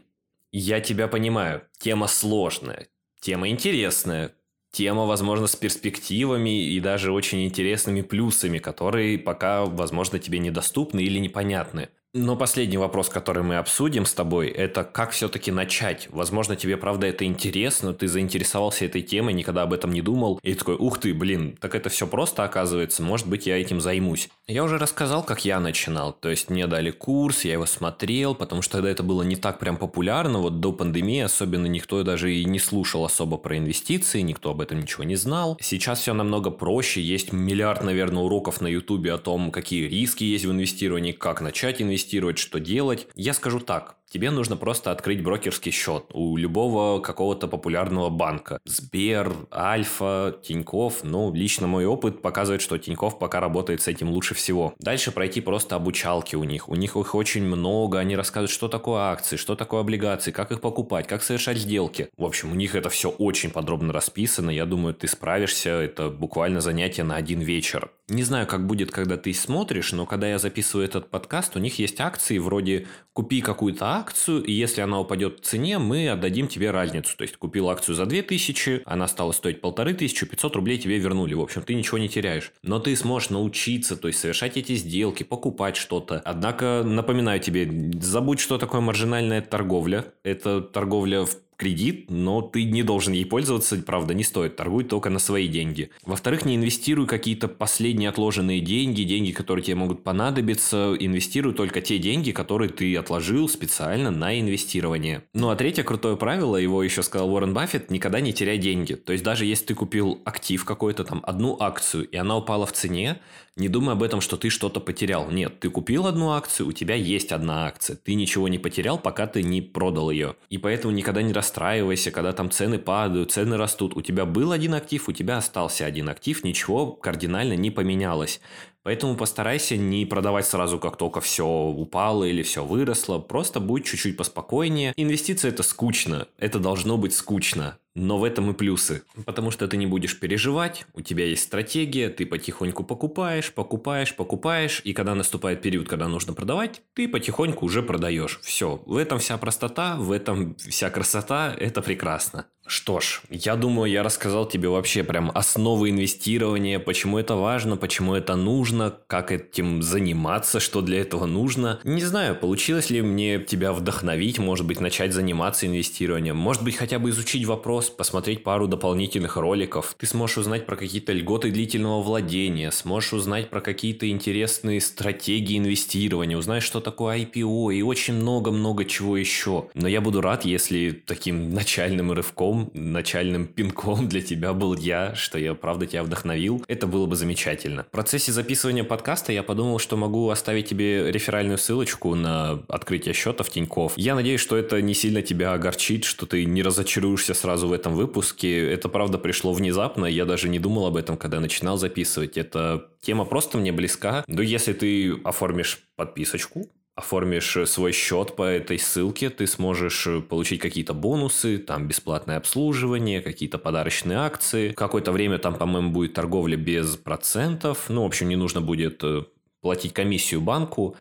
Я 0.52 0.80
тебя 0.80 1.08
понимаю, 1.08 1.62
тема 1.78 2.06
сложная, 2.06 2.88
тема 3.20 3.48
интересная, 3.48 4.32
тема, 4.70 5.06
возможно, 5.06 5.46
с 5.46 5.56
перспективами 5.56 6.66
и 6.66 6.80
даже 6.80 7.12
очень 7.12 7.44
интересными 7.44 8.02
плюсами, 8.02 8.58
которые 8.58 9.18
пока, 9.18 9.64
возможно, 9.64 10.18
тебе 10.18 10.38
недоступны 10.38 11.00
или 11.00 11.18
непонятны. 11.18 11.88
Но 12.18 12.34
последний 12.34 12.78
вопрос, 12.78 13.10
который 13.10 13.42
мы 13.42 13.58
обсудим 13.58 14.06
с 14.06 14.14
тобой, 14.14 14.48
это 14.48 14.84
как 14.84 15.10
все-таки 15.10 15.50
начать. 15.50 16.08
Возможно, 16.10 16.56
тебе 16.56 16.78
правда 16.78 17.06
это 17.06 17.26
интересно, 17.26 17.92
ты 17.92 18.08
заинтересовался 18.08 18.86
этой 18.86 19.02
темой, 19.02 19.34
никогда 19.34 19.64
об 19.64 19.74
этом 19.74 19.92
не 19.92 20.00
думал. 20.00 20.40
И 20.42 20.54
такой, 20.54 20.76
ух 20.76 20.98
ты, 20.98 21.12
блин, 21.12 21.58
так 21.60 21.74
это 21.74 21.90
все 21.90 22.06
просто 22.06 22.42
оказывается, 22.42 23.02
может 23.02 23.26
быть, 23.28 23.46
я 23.46 23.60
этим 23.60 23.82
займусь. 23.82 24.30
Я 24.46 24.64
уже 24.64 24.78
рассказал, 24.78 25.22
как 25.24 25.44
я 25.44 25.60
начинал. 25.60 26.14
То 26.14 26.30
есть 26.30 26.48
мне 26.48 26.66
дали 26.66 26.90
курс, 26.90 27.44
я 27.44 27.52
его 27.52 27.66
смотрел, 27.66 28.34
потому 28.34 28.62
что 28.62 28.78
тогда 28.78 28.88
это 28.88 29.02
было 29.02 29.22
не 29.22 29.36
так 29.36 29.58
прям 29.58 29.76
популярно. 29.76 30.38
Вот 30.38 30.58
до 30.60 30.72
пандемии 30.72 31.20
особенно 31.20 31.66
никто 31.66 32.02
даже 32.02 32.34
и 32.34 32.46
не 32.46 32.58
слушал 32.58 33.04
особо 33.04 33.36
про 33.36 33.58
инвестиции, 33.58 34.22
никто 34.22 34.52
об 34.52 34.62
этом 34.62 34.80
ничего 34.80 35.04
не 35.04 35.16
знал. 35.16 35.58
Сейчас 35.60 36.00
все 36.00 36.14
намного 36.14 36.50
проще, 36.50 37.02
есть 37.02 37.34
миллиард, 37.34 37.84
наверное, 37.84 38.22
уроков 38.22 38.62
на 38.62 38.68
ютубе 38.68 39.12
о 39.12 39.18
том, 39.18 39.50
какие 39.50 39.86
риски 39.86 40.24
есть 40.24 40.46
в 40.46 40.50
инвестировании, 40.50 41.12
как 41.12 41.42
начать 41.42 41.82
инвестировать 41.82 42.05
инвестировать, 42.06 42.38
что 42.38 42.60
делать. 42.60 43.08
Я 43.14 43.34
скажу 43.34 43.60
так, 43.60 43.96
тебе 44.16 44.30
нужно 44.30 44.56
просто 44.56 44.92
открыть 44.92 45.22
брокерский 45.22 45.70
счет 45.70 46.04
у 46.14 46.38
любого 46.38 47.02
какого-то 47.02 47.48
популярного 47.48 48.08
банка. 48.08 48.60
Сбер, 48.64 49.30
Альфа, 49.52 50.38
Тиньков. 50.42 51.04
Ну, 51.04 51.34
лично 51.34 51.66
мой 51.66 51.84
опыт 51.84 52.22
показывает, 52.22 52.62
что 52.62 52.78
Тиньков 52.78 53.18
пока 53.18 53.40
работает 53.40 53.82
с 53.82 53.88
этим 53.88 54.08
лучше 54.08 54.34
всего. 54.34 54.72
Дальше 54.78 55.12
пройти 55.12 55.42
просто 55.42 55.76
обучалки 55.76 56.34
у 56.34 56.44
них. 56.44 56.70
У 56.70 56.76
них 56.76 56.96
их 56.96 57.14
очень 57.14 57.44
много. 57.44 57.98
Они 57.98 58.16
рассказывают, 58.16 58.50
что 58.50 58.68
такое 58.68 59.00
акции, 59.02 59.36
что 59.36 59.54
такое 59.54 59.82
облигации, 59.82 60.30
как 60.30 60.50
их 60.50 60.62
покупать, 60.62 61.06
как 61.06 61.22
совершать 61.22 61.58
сделки. 61.58 62.08
В 62.16 62.24
общем, 62.24 62.52
у 62.52 62.54
них 62.54 62.74
это 62.74 62.88
все 62.88 63.10
очень 63.10 63.50
подробно 63.50 63.92
расписано. 63.92 64.48
Я 64.48 64.64
думаю, 64.64 64.94
ты 64.94 65.08
справишься. 65.08 65.68
Это 65.68 66.08
буквально 66.08 66.62
занятие 66.62 67.02
на 67.02 67.16
один 67.16 67.40
вечер. 67.40 67.90
Не 68.08 68.22
знаю, 68.22 68.46
как 68.46 68.66
будет, 68.66 68.92
когда 68.92 69.16
ты 69.16 69.34
смотришь, 69.34 69.92
но 69.92 70.06
когда 70.06 70.28
я 70.28 70.38
записываю 70.38 70.86
этот 70.86 71.10
подкаст, 71.10 71.56
у 71.56 71.58
них 71.58 71.78
есть 71.80 72.00
акции 72.00 72.38
вроде 72.38 72.86
«Купи 73.12 73.40
какую-то 73.40 73.96
акцию, 74.06 74.42
и 74.44 74.52
если 74.52 74.80
она 74.80 75.00
упадет 75.00 75.40
в 75.40 75.42
цене, 75.42 75.78
мы 75.78 76.08
отдадим 76.08 76.48
тебе 76.48 76.70
разницу». 76.70 77.16
То 77.16 77.22
есть, 77.22 77.36
купил 77.36 77.68
акцию 77.68 77.94
за 77.94 78.06
2000, 78.06 78.82
она 78.84 79.08
стала 79.08 79.32
стоить 79.32 79.60
1500, 79.60 80.30
500 80.30 80.56
рублей 80.56 80.78
тебе 80.78 80.98
вернули. 80.98 81.34
В 81.34 81.40
общем, 81.40 81.62
ты 81.62 81.74
ничего 81.74 81.98
не 81.98 82.08
теряешь. 82.08 82.52
Но 82.62 82.78
ты 82.78 82.94
сможешь 82.96 83.30
научиться, 83.30 83.96
то 83.96 84.08
есть, 84.08 84.20
совершать 84.20 84.56
эти 84.56 84.74
сделки, 84.76 85.22
покупать 85.22 85.76
что-то. 85.76 86.22
Однако, 86.24 86.82
напоминаю 86.84 87.40
тебе, 87.40 87.68
забудь, 88.00 88.40
что 88.40 88.58
такое 88.58 88.80
маржинальная 88.80 89.42
торговля. 89.42 90.04
Это 90.22 90.60
торговля 90.60 91.24
в 91.24 91.36
кредит, 91.56 92.06
но 92.10 92.42
ты 92.42 92.64
не 92.64 92.82
должен 92.82 93.12
ей 93.12 93.24
пользоваться, 93.24 93.76
правда, 93.76 94.14
не 94.14 94.24
стоит, 94.24 94.56
торгуй 94.56 94.84
только 94.84 95.10
на 95.10 95.18
свои 95.18 95.48
деньги. 95.48 95.90
Во-вторых, 96.04 96.44
не 96.44 96.56
инвестируй 96.56 97.06
какие-то 97.06 97.48
последние 97.48 98.10
отложенные 98.10 98.60
деньги, 98.60 99.02
деньги, 99.02 99.32
которые 99.32 99.64
тебе 99.64 99.76
могут 99.76 100.04
понадобиться, 100.04 100.94
инвестируй 100.98 101.54
только 101.54 101.80
те 101.80 101.98
деньги, 101.98 102.30
которые 102.30 102.68
ты 102.68 102.94
отложил 102.96 103.48
специально 103.48 104.10
на 104.10 104.38
инвестирование. 104.38 105.24
Ну 105.34 105.50
а 105.50 105.56
третье 105.56 105.82
крутое 105.82 106.16
правило, 106.16 106.56
его 106.56 106.82
еще 106.82 107.02
сказал 107.02 107.32
Уоррен 107.32 107.54
Баффет, 107.54 107.90
никогда 107.90 108.20
не 108.20 108.32
теряй 108.32 108.58
деньги. 108.58 108.94
То 108.94 109.12
есть 109.12 109.24
даже 109.24 109.44
если 109.44 109.66
ты 109.66 109.74
купил 109.74 110.20
актив 110.24 110.64
какой-то 110.64 111.04
там, 111.04 111.22
одну 111.26 111.56
акцию, 111.58 112.08
и 112.08 112.16
она 112.16 112.36
упала 112.36 112.66
в 112.66 112.72
цене, 112.72 113.20
не 113.56 113.68
думай 113.68 113.94
об 113.94 114.02
этом, 114.02 114.20
что 114.20 114.36
ты 114.36 114.50
что-то 114.50 114.80
потерял. 114.80 115.30
Нет, 115.30 115.60
ты 115.60 115.70
купил 115.70 116.06
одну 116.06 116.32
акцию, 116.32 116.68
у 116.68 116.72
тебя 116.72 116.94
есть 116.94 117.32
одна 117.32 117.66
акция. 117.66 117.96
Ты 117.96 118.14
ничего 118.14 118.48
не 118.48 118.58
потерял, 118.58 118.98
пока 118.98 119.26
ты 119.26 119.42
не 119.42 119.62
продал 119.62 120.10
ее. 120.10 120.36
И 120.50 120.58
поэтому 120.58 120.92
никогда 120.92 121.22
не 121.22 121.32
расстраивайся, 121.32 122.10
когда 122.10 122.34
там 122.34 122.50
цены 122.50 122.78
падают, 122.78 123.32
цены 123.32 123.56
растут. 123.56 123.96
У 123.96 124.02
тебя 124.02 124.26
был 124.26 124.52
один 124.52 124.74
актив, 124.74 125.08
у 125.08 125.12
тебя 125.12 125.38
остался 125.38 125.86
один 125.86 126.10
актив, 126.10 126.44
ничего 126.44 126.92
кардинально 126.92 127.54
не 127.54 127.70
поменялось. 127.70 128.40
Поэтому 128.82 129.16
постарайся 129.16 129.76
не 129.76 130.04
продавать 130.06 130.46
сразу, 130.46 130.78
как 130.78 130.96
только 130.96 131.20
все 131.20 131.44
упало 131.44 132.24
или 132.24 132.42
все 132.42 132.64
выросло. 132.64 133.18
Просто 133.18 133.58
будь 133.58 133.86
чуть-чуть 133.86 134.16
поспокойнее. 134.16 134.92
Инвестиции 134.96 135.48
это 135.48 135.62
скучно. 135.62 136.28
Это 136.38 136.60
должно 136.60 136.96
быть 136.98 137.14
скучно. 137.14 137.78
Но 137.96 138.18
в 138.18 138.24
этом 138.24 138.50
и 138.50 138.52
плюсы. 138.52 139.02
Потому 139.24 139.50
что 139.50 139.66
ты 139.66 139.78
не 139.78 139.86
будешь 139.86 140.20
переживать, 140.20 140.86
у 140.92 141.00
тебя 141.00 141.24
есть 141.24 141.44
стратегия, 141.44 142.10
ты 142.10 142.26
потихоньку 142.26 142.84
покупаешь, 142.84 143.52
покупаешь, 143.52 144.14
покупаешь, 144.14 144.82
и 144.84 144.92
когда 144.92 145.14
наступает 145.14 145.62
период, 145.62 145.88
когда 145.88 146.06
нужно 146.06 146.34
продавать, 146.34 146.82
ты 146.92 147.08
потихоньку 147.08 147.64
уже 147.64 147.82
продаешь. 147.82 148.38
Все. 148.42 148.82
В 148.84 148.96
этом 148.98 149.18
вся 149.18 149.38
простота, 149.38 149.96
в 149.96 150.12
этом 150.12 150.56
вся 150.56 150.90
красота, 150.90 151.56
это 151.58 151.80
прекрасно. 151.80 152.46
Что 152.66 152.98
ж, 152.98 153.22
я 153.30 153.54
думаю, 153.54 153.90
я 153.90 154.02
рассказал 154.02 154.46
тебе 154.46 154.68
вообще 154.68 155.04
прям 155.04 155.30
основы 155.32 155.90
инвестирования, 155.90 156.80
почему 156.80 157.18
это 157.18 157.36
важно, 157.36 157.76
почему 157.76 158.14
это 158.14 158.34
нужно, 158.34 158.96
как 159.06 159.30
этим 159.30 159.82
заниматься, 159.82 160.58
что 160.58 160.82
для 160.82 161.00
этого 161.00 161.26
нужно. 161.26 161.78
Не 161.84 162.02
знаю, 162.02 162.34
получилось 162.34 162.90
ли 162.90 163.02
мне 163.02 163.38
тебя 163.38 163.72
вдохновить, 163.72 164.38
может 164.40 164.66
быть, 164.66 164.80
начать 164.80 165.12
заниматься 165.12 165.66
инвестированием, 165.66 166.36
может 166.36 166.64
быть, 166.64 166.76
хотя 166.76 166.98
бы 166.98 167.10
изучить 167.10 167.44
вопрос, 167.44 167.88
посмотреть 167.88 168.42
пару 168.42 168.66
дополнительных 168.66 169.36
роликов. 169.36 169.94
Ты 169.96 170.06
сможешь 170.06 170.38
узнать 170.38 170.66
про 170.66 170.74
какие-то 170.74 171.12
льготы 171.12 171.52
длительного 171.52 172.02
владения, 172.02 172.72
сможешь 172.72 173.12
узнать 173.12 173.48
про 173.48 173.60
какие-то 173.60 174.10
интересные 174.10 174.80
стратегии 174.80 175.58
инвестирования, 175.58 176.36
узнаешь, 176.36 176.64
что 176.64 176.80
такое 176.80 177.18
IPO 177.18 177.74
и 177.74 177.82
очень 177.82 178.14
много-много 178.14 178.84
чего 178.84 179.16
еще. 179.16 179.68
Но 179.74 179.86
я 179.86 180.00
буду 180.00 180.20
рад, 180.20 180.44
если 180.44 180.90
таким 180.90 181.50
начальным 181.54 182.10
рывком 182.10 182.55
толчком, 182.56 182.70
начальным 182.74 183.46
пинком 183.46 184.08
для 184.08 184.20
тебя 184.20 184.52
был 184.52 184.76
я, 184.76 185.14
что 185.14 185.38
я 185.38 185.54
правда 185.54 185.86
тебя 185.86 186.02
вдохновил. 186.02 186.64
Это 186.68 186.86
было 186.86 187.06
бы 187.06 187.16
замечательно. 187.16 187.84
В 187.84 187.90
процессе 187.90 188.32
записывания 188.32 188.84
подкаста 188.84 189.32
я 189.32 189.42
подумал, 189.42 189.78
что 189.78 189.96
могу 189.96 190.30
оставить 190.30 190.68
тебе 190.68 191.10
реферальную 191.10 191.58
ссылочку 191.58 192.14
на 192.14 192.62
открытие 192.68 193.14
счета 193.14 193.44
в 193.44 193.50
Тиньков. 193.50 193.92
Я 193.96 194.14
надеюсь, 194.14 194.40
что 194.40 194.56
это 194.56 194.80
не 194.82 194.94
сильно 194.94 195.22
тебя 195.22 195.52
огорчит, 195.52 196.04
что 196.04 196.26
ты 196.26 196.44
не 196.44 196.62
разочаруешься 196.62 197.34
сразу 197.34 197.68
в 197.68 197.72
этом 197.72 197.94
выпуске. 197.94 198.70
Это 198.70 198.88
правда 198.88 199.18
пришло 199.18 199.52
внезапно, 199.52 200.06
я 200.06 200.24
даже 200.24 200.48
не 200.48 200.58
думал 200.58 200.86
об 200.86 200.96
этом, 200.96 201.16
когда 201.16 201.40
начинал 201.40 201.78
записывать. 201.78 202.36
Эта 202.36 202.86
тема 203.00 203.24
просто 203.24 203.58
мне 203.58 203.72
близка. 203.72 204.24
Но 204.26 204.42
если 204.42 204.72
ты 204.72 205.14
оформишь 205.24 205.80
подписочку, 205.96 206.68
оформишь 206.96 207.56
э, 207.56 207.66
свой 207.66 207.92
счет 207.92 208.34
по 208.34 208.42
этой 208.42 208.78
ссылке, 208.78 209.30
ты 209.30 209.46
сможешь 209.46 210.06
э, 210.06 210.20
получить 210.22 210.60
какие-то 210.60 210.94
бонусы, 210.94 211.58
там 211.58 211.86
бесплатное 211.86 212.38
обслуживание, 212.38 213.20
какие-то 213.20 213.58
подарочные 213.58 214.18
акции. 214.18 214.72
Какое-то 214.72 215.12
время 215.12 215.38
там, 215.38 215.54
по-моему, 215.54 215.90
будет 215.90 216.14
торговля 216.14 216.56
без 216.56 216.96
процентов. 216.96 217.84
Ну, 217.88 218.02
в 218.02 218.06
общем, 218.06 218.28
не 218.28 218.36
нужно 218.36 218.62
будет 218.62 219.04
э, 219.04 219.24
платить 219.60 219.92
комиссию 219.92 220.40
банку. 220.40 220.96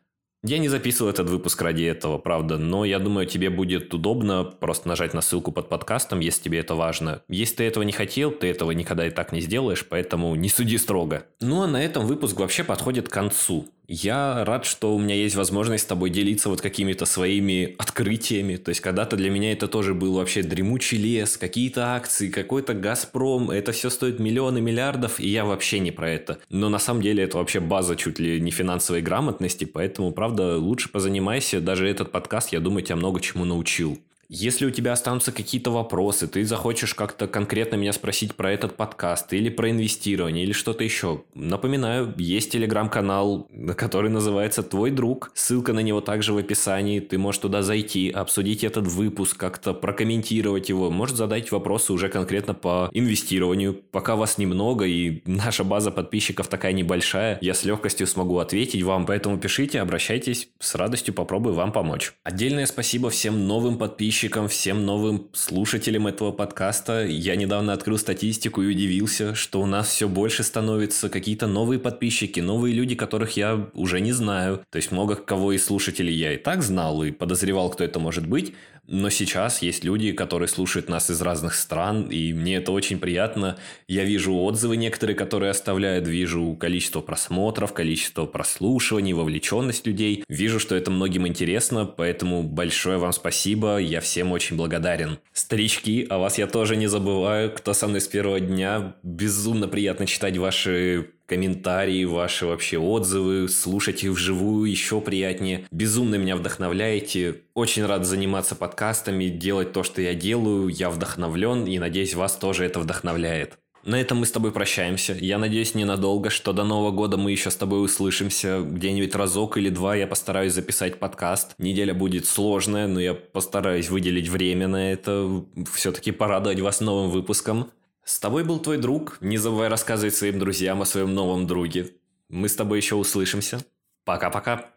Я 0.47 0.59
не 0.59 0.69
записывал 0.69 1.09
этот 1.09 1.27
выпуск 1.27 1.59
ради 1.63 1.85
этого, 1.85 2.19
правда, 2.19 2.59
но 2.59 2.85
я 2.85 2.99
думаю, 2.99 3.25
тебе 3.25 3.49
будет 3.49 3.91
удобно 3.95 4.43
просто 4.43 4.87
нажать 4.87 5.15
на 5.15 5.21
ссылку 5.21 5.51
под 5.51 5.69
подкастом, 5.69 6.19
если 6.19 6.43
тебе 6.43 6.59
это 6.59 6.75
важно. 6.75 7.23
Если 7.27 7.55
ты 7.55 7.63
этого 7.63 7.81
не 7.81 7.91
хотел, 7.91 8.29
ты 8.29 8.45
этого 8.45 8.69
никогда 8.69 9.07
и 9.07 9.09
так 9.09 9.31
не 9.31 9.41
сделаешь, 9.41 9.83
поэтому 9.89 10.35
не 10.35 10.49
суди 10.49 10.77
строго. 10.77 11.25
Ну 11.41 11.63
а 11.63 11.67
на 11.67 11.83
этом 11.83 12.05
выпуск 12.05 12.39
вообще 12.39 12.63
подходит 12.63 13.09
к 13.09 13.11
концу. 13.11 13.67
Я 13.87 14.43
рад, 14.45 14.65
что 14.65 14.95
у 14.95 14.99
меня 14.99 15.15
есть 15.15 15.35
возможность 15.35 15.83
с 15.83 15.87
тобой 15.87 16.09
делиться 16.09 16.49
вот 16.49 16.61
какими-то 16.61 17.05
своими 17.05 17.75
открытиями. 17.77 18.55
То 18.55 18.69
есть 18.69 18.81
когда-то 18.81 19.15
для 19.15 19.29
меня 19.29 19.51
это 19.51 19.67
тоже 19.67 19.93
был 19.93 20.15
вообще 20.15 20.41
дремучий 20.41 20.97
лес, 20.97 21.37
какие-то 21.37 21.95
акции, 21.95 22.29
какой-то 22.29 22.73
Газпром. 22.73 23.51
Это 23.51 23.71
все 23.71 23.89
стоит 23.89 24.19
миллионы 24.19 24.59
миллиардов, 24.59 25.19
и 25.19 25.29
я 25.29 25.45
вообще 25.45 25.79
не 25.79 25.91
про 25.91 26.09
это. 26.09 26.39
Но 26.49 26.69
на 26.69 26.79
самом 26.79 27.01
деле 27.01 27.23
это 27.23 27.37
вообще 27.37 27.59
база 27.59 27.95
чуть 27.95 28.17
ли 28.17 28.39
не 28.41 28.51
финансовой 28.51 29.01
грамотности, 29.01 29.65
поэтому, 29.65 30.11
правда, 30.11 30.34
лучше 30.39 30.89
позанимайся. 30.89 31.61
Даже 31.61 31.89
этот 31.89 32.11
подкаст, 32.11 32.51
я 32.51 32.59
думаю, 32.59 32.83
тебя 32.83 32.95
много 32.95 33.19
чему 33.19 33.45
научил. 33.45 33.99
Если 34.27 34.65
у 34.65 34.72
тебя 34.72 34.94
останутся 34.94 35.32
какие-то 35.32 35.70
вопросы, 35.70 36.27
ты 36.27 36.44
захочешь 36.46 36.96
как-то 36.96 37.27
конкретно 37.27 37.75
меня 37.75 37.94
спросить 37.94 38.36
про 38.36 38.51
этот 38.51 38.75
подкаст 38.75 39.32
или 39.34 39.50
про 39.50 39.70
инвестирование 39.70 40.44
или 40.44 40.51
что-то 40.51 40.84
еще, 40.84 41.24
напоминаю, 41.36 42.13
есть 42.17 42.51
телеграм-канал, 42.51 43.48
который 43.77 44.10
называется 44.10 44.63
«Твой 44.63 44.89
друг». 44.89 45.32
Ссылка 45.36 45.74
на 45.74 45.82
него 45.82 46.01
также 46.01 46.34
в 46.34 46.38
описании. 46.38 47.00
Ты 47.00 47.17
можешь 47.17 47.41
туда 47.41 47.62
зайти, 47.62 48.10
обсудить 48.10 48.63
этот 48.63 48.88
выпуск, 48.88 49.38
как-то 49.38 49.74
прокомментировать 49.74 50.70
его. 50.70 50.89
Может 50.89 51.17
задать 51.17 51.51
вопросы 51.51 51.94
уже 51.94 52.10
конкретно 52.10 52.55
по 52.55 52.89
инвестированию. 52.94 53.75
Пока 53.91 54.15
вас 54.15 54.38
немного 54.39 54.86
и 54.86 55.22
наша 55.25 55.63
база 55.63 55.91
подписчиков 55.91 56.48
такая 56.48 56.74
небольшая, 56.74 57.38
я 57.41 57.53
с 57.53 57.63
легкостью 57.63 58.08
смогу 58.08 58.39
ответить 58.39 58.82
вам. 58.82 59.05
Поэтому 59.05 59.38
пишите, 59.38 59.82
обращайтесь, 59.82 60.50
с 60.60 60.74
радостью 60.74 61.13
попробую 61.13 61.53
вам 61.53 61.72
помочь. 61.72 62.13
Отдельное 62.24 62.65
спасибо 62.65 63.10
всем 63.10 63.48
новым 63.48 63.77
подписчикам 63.77 64.14
подписчикам, 64.15 64.48
всем 64.48 64.86
новым 64.86 65.27
слушателям 65.34 66.07
этого 66.07 66.31
подкаста. 66.31 67.05
Я 67.05 67.36
недавно 67.36 67.74
открыл 67.74 67.98
статистику 67.98 68.62
и 68.62 68.67
удивился, 68.67 69.36
что 69.36 69.62
у 69.62 69.65
нас 69.65 69.89
все 69.89 70.07
больше 70.07 70.43
становится 70.43 71.10
какие-то 71.10 71.48
новые 71.48 71.79
подписчики, 71.79 72.39
новые 72.39 72.74
люди, 72.74 72.95
которых 72.95 73.36
я 73.36 73.69
уже 73.74 74.00
не 74.00 74.13
знаю. 74.13 74.62
То 74.69 74.77
есть 74.77 74.93
много 74.93 75.15
кого 75.15 75.51
из 75.51 75.65
слушателей 75.65 76.13
я 76.13 76.34
и 76.34 76.38
так 76.38 76.63
знал 76.63 77.03
и 77.03 77.12
подозревал, 77.12 77.69
кто 77.69 77.84
это 77.84 78.00
может 78.00 78.25
быть, 78.25 78.53
но 78.87 79.09
сейчас 79.09 79.61
есть 79.61 79.83
люди, 79.83 80.11
которые 80.11 80.47
слушают 80.47 80.89
нас 80.89 81.09
из 81.09 81.21
разных 81.21 81.55
стран, 81.55 82.03
и 82.03 82.33
мне 82.33 82.57
это 82.57 82.71
очень 82.71 82.99
приятно. 82.99 83.57
Я 83.87 84.03
вижу 84.03 84.35
отзывы 84.35 84.77
некоторые, 84.77 85.15
которые 85.15 85.51
оставляют, 85.51 86.07
вижу 86.07 86.55
количество 86.59 87.01
просмотров, 87.01 87.73
количество 87.73 88.25
прослушиваний, 88.25 89.13
вовлеченность 89.13 89.87
людей. 89.87 90.23
Вижу, 90.29 90.59
что 90.59 90.75
это 90.75 90.91
многим 90.91 91.27
интересно, 91.27 91.85
поэтому 91.85 92.43
большое 92.43 92.98
вам 92.98 93.13
спасибо, 93.13 93.77
я 93.77 94.01
всем 94.01 94.31
очень 94.31 94.55
благодарен. 94.55 95.17
Старички, 95.33 96.05
о 96.09 96.19
вас 96.19 96.37
я 96.37 96.48
тоже 96.48 96.75
не 96.75 96.87
забываю, 96.87 97.51
кто 97.51 97.74
со 97.74 97.87
мной 97.87 98.01
с 98.01 98.07
первого 98.07 98.39
дня. 98.39 98.95
Безумно 99.03 99.67
приятно 99.67 100.05
читать 100.05 100.37
ваши 100.37 101.14
комментарии, 101.25 102.05
ваши 102.05 102.46
вообще 102.46 102.77
отзывы, 102.77 103.50
слушать 103.50 104.03
их 104.03 104.11
вживую 104.11 104.70
еще 104.70 105.01
приятнее. 105.01 105.66
Безумно 105.72 106.16
меня 106.16 106.35
вдохновляете. 106.35 107.42
Очень 107.53 107.85
рад 107.85 108.05
заниматься 108.05 108.55
подкастами, 108.55 109.27
делать 109.27 109.72
то, 109.72 109.83
что 109.83 110.01
я 110.01 110.14
делаю. 110.14 110.70
Я 110.70 110.90
вдохновлен 110.90 111.66
и 111.66 111.79
надеюсь, 111.79 112.14
вас 112.14 112.35
тоже 112.35 112.66
это 112.66 112.79
вдохновляет. 112.79 113.57
На 113.85 114.01
этом 114.01 114.18
мы 114.18 114.25
с 114.25 114.31
тобой 114.31 114.51
прощаемся. 114.51 115.14
Я 115.14 115.38
надеюсь 115.38 115.75
ненадолго, 115.75 116.31
что 116.31 116.53
до 116.53 116.64
Нового 116.64 116.90
года 116.90 117.18
мы 117.18 117.31
еще 117.31 117.51
с 117.51 117.55
тобой 117.55 117.85
услышимся. 117.85 118.61
Где-нибудь 118.61 119.14
разок 119.14 119.57
или 119.57 119.70
два 119.70 119.96
я 119.96 120.07
постараюсь 120.07 120.53
записать 120.53 120.98
подкаст. 120.98 121.53
Неделя 121.59 121.94
будет 121.94 122.25
сложная, 122.25 122.88
но 122.88 123.00
я 123.00 123.14
постараюсь 123.14 123.92
выделить 123.92 124.27
время 124.27 124.68
на 124.68 124.92
это. 124.92 125.46
Все-таки 125.72 126.09
порадовать 126.09 126.61
вас 126.61 126.81
новым 126.81 127.11
выпуском. 127.11 127.70
С 128.05 128.20
тобой 128.20 128.44
был 128.44 128.59
твой 128.59 128.77
друг. 128.77 129.18
Не 129.20 129.37
забывай 129.37 129.68
рассказывать 129.68 130.15
своим 130.15 130.37
друзьям 130.37 130.79
о 130.79 130.85
своем 130.85 131.15
новом 131.15 131.48
друге. 131.48 131.96
Мы 132.29 132.50
с 132.50 132.55
тобой 132.55 132.77
еще 132.77 132.94
услышимся. 132.94 133.65
Пока-пока. 134.03 134.75